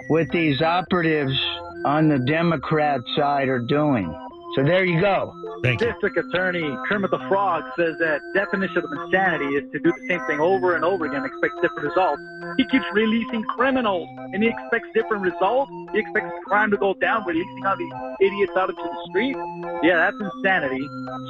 what 0.07 0.29
these 0.29 0.61
operatives 0.61 1.37
on 1.85 2.07
the 2.09 2.19
Democrat 2.19 3.01
side 3.15 3.47
are 3.49 3.59
doing. 3.59 4.07
So 4.55 4.63
there 4.63 4.85
you 4.85 4.99
go. 5.01 5.33
Thank 5.63 5.81
you. 5.81 5.91
District 5.91 6.17
Attorney 6.17 6.75
Kermit 6.87 7.11
the 7.11 7.19
Frog 7.27 7.63
says 7.77 7.95
that 7.99 8.21
definition 8.33 8.77
of 8.77 8.85
insanity 8.91 9.55
is 9.55 9.71
to 9.71 9.79
do 9.79 9.91
the 9.91 10.07
same 10.07 10.21
thing 10.27 10.39
over 10.39 10.75
and 10.75 10.83
over 10.83 11.05
again, 11.05 11.23
and 11.23 11.25
expect 11.25 11.53
different 11.61 11.89
results. 11.89 12.21
He 12.57 12.65
keeps 12.65 12.85
releasing 12.93 13.43
criminals, 13.43 14.07
and 14.33 14.43
he 14.43 14.49
expects 14.49 14.89
different 14.93 15.23
results. 15.23 15.71
He 15.93 15.99
expects 15.99 16.31
crime 16.45 16.71
to 16.71 16.77
go 16.77 16.93
down, 16.95 17.25
releasing 17.25 17.65
all 17.65 17.77
these 17.77 17.93
idiots 18.21 18.53
out 18.57 18.69
into 18.69 18.81
the 18.81 19.07
street. 19.09 19.35
Yeah, 19.83 19.97
that's 19.97 20.17
insanity, 20.19 20.85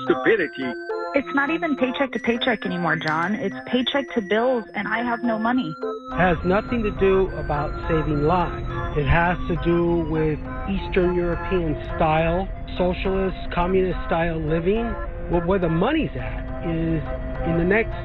stupidity. 0.06 0.74
It's 1.16 1.34
not 1.34 1.50
even 1.50 1.78
paycheck 1.78 2.12
to 2.12 2.20
paycheck 2.20 2.66
anymore, 2.66 2.98
John. 2.98 3.36
It's 3.36 3.56
paycheck 3.68 4.10
to 4.16 4.22
bills, 4.22 4.66
and 4.76 4.88
I 4.88 5.02
have 5.04 5.24
no 5.24 5.40
money. 5.40 5.74
has 6.18 6.38
nothing 6.44 6.84
to 6.84 6.92
do 6.92 7.30
about 7.38 7.72
saving 7.88 8.24
lives. 8.24 8.68
It 8.98 9.06
has 9.06 9.38
to 9.48 9.56
do 9.64 10.08
with 10.10 10.40
Eastern 10.70 11.16
European 11.16 11.76
style, 11.96 12.48
socialist, 12.78 13.38
communist 13.52 14.00
style 14.08 14.15
living. 14.24 14.86
Well, 15.30 15.42
where 15.42 15.60
the 15.60 15.70
money's 15.70 16.12
at 16.16 16.66
is 16.66 17.04
in 17.48 17.58
the 17.58 17.64
next 17.64 17.96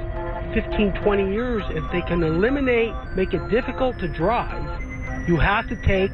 15, 0.54 0.92
20 1.02 1.32
years, 1.32 1.62
if 1.70 1.84
they 1.92 2.02
can 2.02 2.22
eliminate, 2.22 2.92
make 3.14 3.32
it 3.32 3.48
difficult 3.50 3.98
to 4.00 4.08
drive, 4.08 5.28
you 5.28 5.36
have 5.36 5.68
to 5.68 5.76
take 5.86 6.10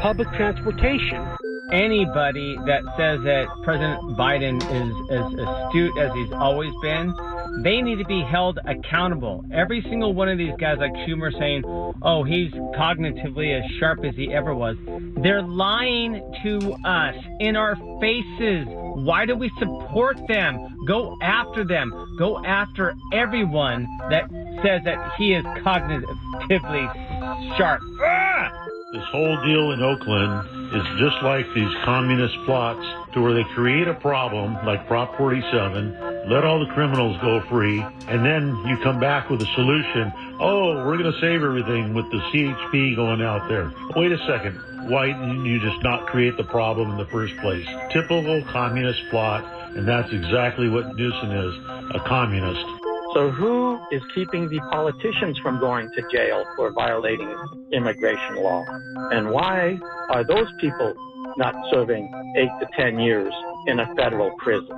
public 0.00 0.28
transportation. 0.32 1.26
Anybody 1.72 2.56
that 2.66 2.82
says 2.98 3.22
that 3.24 3.46
President 3.62 4.00
Biden 4.18 4.56
is 4.60 4.92
as 5.10 5.32
astute 5.32 5.96
as 5.98 6.12
he's 6.12 6.32
always 6.32 6.72
been, 6.82 7.14
they 7.62 7.80
need 7.80 7.96
to 7.96 8.04
be 8.04 8.22
held 8.22 8.58
accountable. 8.64 9.44
Every 9.52 9.82
single 9.82 10.14
one 10.14 10.28
of 10.28 10.38
these 10.38 10.54
guys, 10.58 10.78
like 10.78 10.92
Schumer, 11.06 11.36
saying, 11.38 11.62
"Oh, 12.02 12.24
he's 12.24 12.50
cognitively 12.76 13.58
as 13.58 13.70
sharp 13.78 14.04
as 14.04 14.14
he 14.16 14.32
ever 14.32 14.54
was," 14.54 14.76
they're 15.16 15.42
lying 15.42 16.22
to 16.42 16.74
us 16.84 17.14
in 17.40 17.56
our 17.56 17.76
faces. 18.00 18.66
Why 18.68 19.26
do 19.26 19.36
we 19.36 19.50
support 19.58 20.18
them? 20.28 20.76
Go 20.86 21.16
after 21.22 21.64
them. 21.64 21.92
Go 22.18 22.44
after 22.44 22.94
everyone 23.12 23.86
that 24.10 24.28
says 24.62 24.82
that 24.84 25.12
he 25.16 25.34
is 25.34 25.44
cognitively 25.44 27.56
sharp. 27.56 27.80
Ah! 28.00 28.63
This 28.94 29.02
whole 29.10 29.42
deal 29.42 29.72
in 29.72 29.82
Oakland 29.82 30.72
is 30.72 30.86
just 31.00 31.20
like 31.24 31.52
these 31.52 31.74
communist 31.84 32.36
plots 32.46 32.86
to 33.12 33.20
where 33.20 33.34
they 33.34 33.42
create 33.52 33.88
a 33.88 33.94
problem 33.94 34.54
like 34.64 34.86
Prop 34.86 35.16
47, 35.18 36.30
let 36.30 36.44
all 36.44 36.60
the 36.60 36.72
criminals 36.74 37.16
go 37.20 37.42
free, 37.50 37.80
and 38.06 38.24
then 38.24 38.56
you 38.68 38.78
come 38.84 39.00
back 39.00 39.30
with 39.30 39.42
a 39.42 39.50
solution. 39.56 40.12
Oh, 40.38 40.86
we're 40.86 40.96
going 40.96 41.10
to 41.10 41.20
save 41.20 41.42
everything 41.42 41.92
with 41.92 42.08
the 42.12 42.18
CHP 42.30 42.94
going 42.94 43.20
out 43.20 43.48
there. 43.48 43.72
Wait 43.96 44.12
a 44.12 44.18
second. 44.28 44.60
Why 44.88 45.06
didn't 45.06 45.44
you 45.44 45.58
just 45.58 45.82
not 45.82 46.06
create 46.06 46.36
the 46.36 46.44
problem 46.44 46.92
in 46.92 46.96
the 46.96 47.06
first 47.06 47.36
place? 47.38 47.66
Typical 47.90 48.44
communist 48.44 49.00
plot, 49.10 49.42
and 49.74 49.88
that's 49.88 50.12
exactly 50.12 50.68
what 50.68 50.94
Newsom 50.94 51.32
is, 51.32 51.54
a 51.96 52.00
communist. 52.06 52.83
So 53.14 53.30
who 53.30 53.78
is 53.92 54.02
keeping 54.12 54.48
the 54.48 54.58
politicians 54.72 55.38
from 55.38 55.60
going 55.60 55.88
to 55.88 56.02
jail 56.10 56.44
for 56.56 56.72
violating 56.72 57.32
immigration 57.72 58.42
law? 58.42 58.64
And 59.12 59.30
why 59.30 59.78
are 60.10 60.24
those 60.24 60.48
people 60.60 60.94
not 61.36 61.54
serving 61.70 62.10
eight 62.36 62.50
to 62.60 62.66
ten 62.76 62.98
years 62.98 63.32
in 63.68 63.78
a 63.78 63.86
federal 63.94 64.32
prison? 64.38 64.76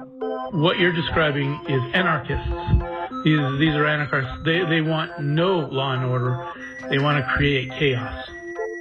What 0.53 0.79
you're 0.79 0.93
describing 0.93 1.59
is 1.67 1.81
anarchists. 1.95 2.47
These 3.25 3.59
these 3.59 3.75
are 3.75 3.87
anarchists. 3.87 4.31
They 4.45 4.65
they 4.67 4.83
want 4.83 5.19
no 5.19 5.61
law 5.61 5.95
and 5.95 6.05
order. 6.05 6.47
They 6.91 6.99
want 6.99 7.25
to 7.25 7.33
create 7.33 7.71
chaos. 7.73 8.29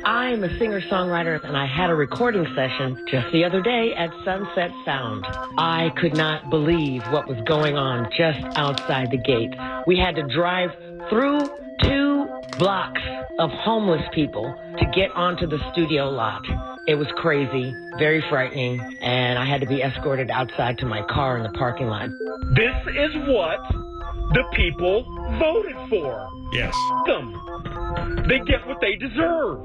I'm 0.05 0.43
a 0.43 0.59
singer 0.59 0.81
songwriter 0.81 1.43
and 1.43 1.57
I 1.57 1.65
had 1.65 1.89
a 1.89 1.95
recording 1.95 2.45
session 2.55 3.03
just 3.07 3.31
the 3.31 3.43
other 3.43 3.59
day 3.59 3.91
at 3.95 4.11
Sunset 4.23 4.69
Sound. 4.85 5.25
I 5.57 5.91
could 5.97 6.15
not 6.15 6.51
believe 6.51 7.01
what 7.07 7.27
was 7.27 7.39
going 7.47 7.75
on 7.75 8.07
just 8.15 8.39
outside 8.55 9.09
the 9.09 9.17
gate. 9.17 9.55
We 9.87 9.97
had 9.97 10.13
to 10.17 10.23
drive 10.27 10.69
through 11.09 11.39
two 11.81 12.27
blocks 12.59 13.01
of 13.39 13.49
homeless 13.49 14.03
people 14.13 14.53
to 14.77 14.85
get 14.93 15.09
onto 15.15 15.47
the 15.47 15.57
studio 15.71 16.11
lot. 16.11 16.43
It 16.87 16.95
was 16.95 17.07
crazy, 17.17 17.73
very 17.97 18.23
frightening, 18.29 18.79
and 19.01 19.39
I 19.39 19.45
had 19.45 19.59
to 19.61 19.67
be 19.67 19.81
escorted 19.81 20.29
outside 20.29 20.77
to 20.79 20.85
my 20.85 21.01
car 21.01 21.37
in 21.37 21.43
the 21.43 21.57
parking 21.57 21.87
lot. 21.87 22.09
This 22.53 22.75
is 22.95 23.15
what 23.27 23.59
the 24.33 24.43
people 24.53 25.03
voted 25.39 25.75
for. 25.89 26.29
Yes. 26.53 26.75
Them. 27.07 27.33
They 28.27 28.39
get 28.39 28.65
what 28.67 28.77
they 28.81 28.95
deserve. 28.95 29.59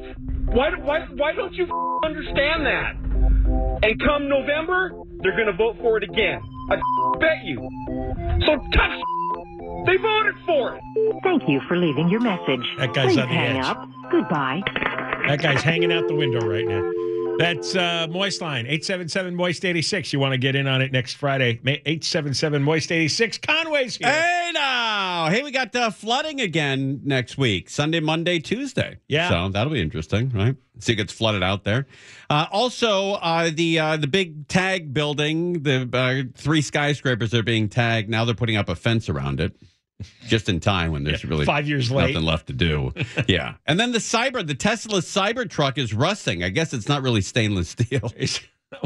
Why, 0.46 0.70
why, 0.82 1.06
why 1.14 1.32
don't 1.32 1.54
you 1.54 1.66
understand 2.04 2.66
that? 2.66 2.96
And 3.82 4.00
come 4.00 4.28
November, 4.28 4.92
they're 5.22 5.36
going 5.36 5.46
to 5.46 5.56
vote 5.56 5.76
for 5.80 5.96
it 5.96 6.02
again. 6.04 6.40
I 6.70 6.76
bet 7.20 7.44
you. 7.44 7.56
So 8.46 8.56
touch. 8.72 9.00
They 9.86 9.96
voted 9.96 10.34
for 10.46 10.76
it. 10.76 10.82
Thank 11.22 11.48
you 11.48 11.60
for 11.68 11.76
leaving 11.76 12.08
your 12.08 12.20
message. 12.20 12.64
That 12.78 12.92
guy's 12.94 13.14
Please 13.14 13.18
on 13.18 13.28
the 13.28 13.34
hang 13.34 13.56
edge. 13.58 13.64
up. 13.64 13.88
Goodbye. 14.10 14.60
That 15.28 15.40
guy's 15.40 15.62
hanging 15.62 15.92
out 15.92 16.06
the 16.08 16.14
window 16.14 16.40
right 16.46 16.66
now. 16.66 16.90
That's 17.38 17.74
uh, 17.74 18.06
Moist 18.10 18.42
Line, 18.42 18.66
877 18.66 19.34
Moist 19.34 19.64
86. 19.64 20.12
You 20.12 20.18
want 20.20 20.32
to 20.32 20.38
get 20.38 20.54
in 20.54 20.66
on 20.66 20.82
it 20.82 20.92
next 20.92 21.14
Friday? 21.14 21.58
Ma- 21.62 21.70
877 21.86 22.62
Moist 22.62 22.92
86. 22.92 23.38
Conway's 23.38 23.96
here. 23.96 24.10
Hey 24.12 24.50
now, 24.52 24.89
hey, 25.28 25.42
we 25.42 25.50
got 25.50 25.74
uh, 25.74 25.90
flooding 25.90 26.40
again 26.40 27.00
next 27.04 27.36
week, 27.36 27.68
Sunday, 27.68 28.00
Monday, 28.00 28.38
Tuesday. 28.38 28.98
Yeah. 29.08 29.28
so 29.28 29.48
that'll 29.48 29.72
be 29.72 29.80
interesting, 29.80 30.30
right? 30.30 30.56
See, 30.78 30.92
it 30.92 30.96
gets 30.96 31.12
flooded 31.12 31.42
out 31.42 31.64
there. 31.64 31.86
Uh, 32.30 32.46
also, 32.50 33.12
uh, 33.14 33.50
the 33.52 33.78
uh, 33.78 33.96
the 33.96 34.06
big 34.06 34.48
tag 34.48 34.94
building, 34.94 35.62
the 35.62 35.88
uh, 35.92 36.32
three 36.34 36.62
skyscrapers 36.62 37.34
are 37.34 37.42
being 37.42 37.68
tagged. 37.68 38.08
Now 38.08 38.24
they're 38.24 38.34
putting 38.34 38.56
up 38.56 38.68
a 38.68 38.74
fence 38.74 39.08
around 39.08 39.40
it. 39.40 39.54
just 40.26 40.48
in 40.48 40.60
time 40.60 40.92
when 40.92 41.04
there's 41.04 41.24
really 41.26 41.44
five 41.44 41.68
years 41.68 41.90
late. 41.90 42.14
nothing 42.14 42.26
left 42.26 42.46
to 42.46 42.52
do. 42.54 42.90
yeah. 43.28 43.56
And 43.66 43.78
then 43.78 43.92
the 43.92 43.98
cyber, 43.98 44.46
the 44.46 44.54
Tesla 44.54 45.00
cyber 45.00 45.48
truck 45.48 45.76
is 45.76 45.92
rusting. 45.92 46.42
I 46.42 46.48
guess 46.48 46.72
it's 46.72 46.88
not 46.88 47.02
really 47.02 47.20
stainless 47.20 47.68
steel. 47.70 48.10
Is, 48.16 48.40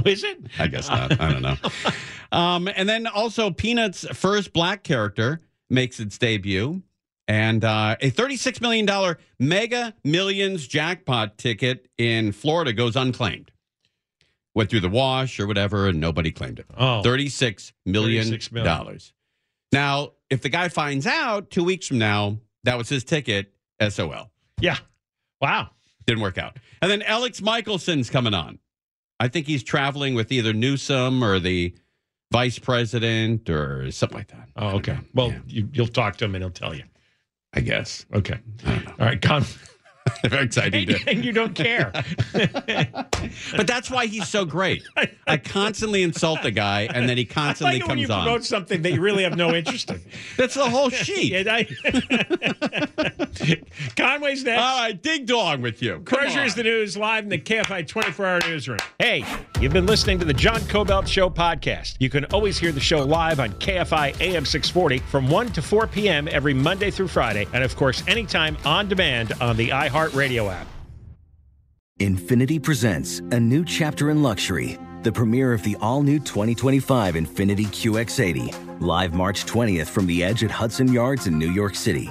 is 0.05 0.25
it? 0.25 0.39
I 0.59 0.67
guess 0.67 0.89
not. 0.89 1.21
I 1.21 1.33
don't 1.33 1.43
know. 1.43 1.57
Um, 2.33 2.69
and 2.75 2.89
then 2.89 3.07
also 3.07 3.53
Peanuts' 3.53 4.05
first 4.13 4.53
black 4.53 4.83
character 4.83 5.41
makes 5.71 6.01
its 6.01 6.19
debut. 6.19 6.83
And 7.27 7.65
uh, 7.65 7.97
a 8.01 8.11
$36 8.11 8.61
million 8.61 9.17
mega 9.39 9.95
millions 10.05 10.67
jackpot 10.67 11.39
ticket 11.39 11.89
in 11.97 12.33
Florida 12.33 12.73
goes 12.73 12.97
unclaimed. 12.97 13.51
Went 14.55 14.71
through 14.71 14.81
the 14.81 14.91
wash 14.91 15.41
or 15.41 15.47
whatever, 15.47 15.89
and 15.89 16.01
nobody 16.01 16.31
claimed 16.31 16.59
it. 16.59 16.67
Oh. 16.77 17.03
$36 17.05 17.73
million. 17.87 18.27
$36 18.27 18.53
million. 18.53 18.99
Now, 19.73 20.13
if 20.31 20.43
the 20.43 20.49
guy 20.49 20.69
finds 20.69 21.07
out 21.07 21.51
two 21.51 21.65
weeks 21.65 21.89
from 21.89 21.99
now 21.99 22.39
that 22.65 22.79
was 22.79 22.89
his 22.89 23.05
ticket, 23.05 23.53
SOL. 23.89 24.31
Yeah. 24.61 24.79
Wow. 25.41 25.71
Didn't 26.07 26.23
work 26.23 26.39
out. 26.39 26.59
And 26.83 26.91
then 26.91 27.03
Alex 27.03 27.41
Michelson's 27.41 28.11
coming 28.11 28.35
on. 28.35 28.59
I 29.21 29.29
think 29.29 29.47
he's 29.47 29.63
traveling 29.63 30.15
with 30.15 30.33
either 30.33 30.53
Newsom 30.53 31.23
or 31.23 31.39
the 31.39 31.75
vice 32.35 32.59
president 32.59 33.49
or 33.49 33.89
something 33.93 34.19
like 34.19 34.27
that. 34.27 34.49
Oh, 34.57 34.71
okay. 34.79 34.99
Well, 35.15 35.33
you, 35.47 35.69
you'll 35.73 35.87
talk 35.87 36.17
to 36.17 36.25
him 36.25 36.35
and 36.35 36.43
he'll 36.43 36.51
tell 36.51 36.75
you. 36.75 36.83
I 37.53 37.61
guess. 37.61 38.05
Okay. 38.13 38.41
All 38.67 38.73
right. 38.99 39.23
Con- 39.23 39.45
Very 40.29 40.45
exciting. 40.45 40.89
to- 40.89 40.99
and 41.07 41.25
you 41.25 41.31
don't 41.33 41.55
care. 41.55 41.93
but 43.57 43.67
that's 43.69 43.89
why 43.89 44.07
he's 44.07 44.29
so 44.29 44.45
great. 44.45 44.83
I 45.29 45.37
constantly 45.37 46.03
insult 46.03 46.43
the 46.43 46.51
guy, 46.51 46.89
and 46.93 47.09
then 47.09 47.17
he 47.17 47.23
I 47.31 47.33
constantly 47.33 47.77
like 47.77 47.83
it 47.85 47.89
when 47.89 47.99
you 47.99 48.09
comes 48.09 48.19
on. 48.19 48.25
promote 48.25 48.45
something 48.45 48.83
that 48.83 48.93
you 48.93 49.01
really 49.01 49.23
have 49.23 49.37
no 49.37 49.55
interest 49.55 49.91
in. 49.91 50.01
That's 50.37 50.55
the 50.55 50.69
whole 50.69 50.91
sheet. 50.91 51.47
I- 51.49 51.69
Conway's 53.97 54.45
next. 54.45 54.63
All 54.63 54.79
right, 54.79 55.03
dig 55.03 55.27
dong 55.27 55.63
with 55.63 55.83
you. 55.83 56.01
Come 56.05 56.21
Treasures 56.21 56.53
on. 56.53 56.57
the 56.59 56.63
news 56.65 56.97
live 56.97 57.25
in 57.25 57.31
the 57.31 57.39
KFI 57.39 57.87
24 57.87 58.27
hour 58.27 58.41
newsroom. 58.47 58.79
Hey, 58.99 59.25
you've 59.61 59.73
been 59.73 59.87
listening 59.87 60.19
to 60.19 60.25
the 60.25 60.35
John 60.35 60.61
Kobylt 60.63 61.07
Show 61.07 61.31
podcast. 61.31 61.97
You 62.01 62.11
can 62.11 62.25
always 62.27 62.59
hear 62.59 62.73
the 62.73 62.81
show 62.81 63.03
live 63.05 63.41
on 63.41 63.51
KFI 63.55 64.21
AM 64.21 64.45
640 64.45 64.99
from 65.11 65.29
1 65.29 65.49
to 65.53 65.63
4 65.63 65.87
p.m. 65.87 66.29
every 66.31 66.55
Monday 66.55 66.91
through 66.91 67.09
Friday. 67.09 67.47
And 67.53 67.63
of 67.65 67.77
course, 67.77 68.03
anytime 68.07 68.57
on 68.65 68.89
demand 68.89 69.33
on 69.41 69.57
the 69.57 69.71
iHeartRadio 69.71 70.53
app. 70.53 70.67
Infiniti 72.01 72.61
presents 72.61 73.21
a 73.31 73.39
new 73.39 73.65
chapter 73.65 74.11
in 74.11 74.21
luxury, 74.21 74.77
the 75.05 75.13
premiere 75.13 75.53
of 75.53 75.63
the 75.63 75.77
all 75.81 76.03
new 76.03 76.19
2025 76.19 77.15
Infiniti 77.15 77.67
QX80, 77.67 78.81
live 78.81 79.15
March 79.15 79.47
20th 79.47 79.87
from 79.87 80.07
the 80.07 80.25
edge 80.25 80.43
at 80.43 80.51
Hudson 80.51 80.93
Yards 80.93 81.29
in 81.29 81.39
New 81.39 81.53
York 81.53 81.77
City, 81.77 82.11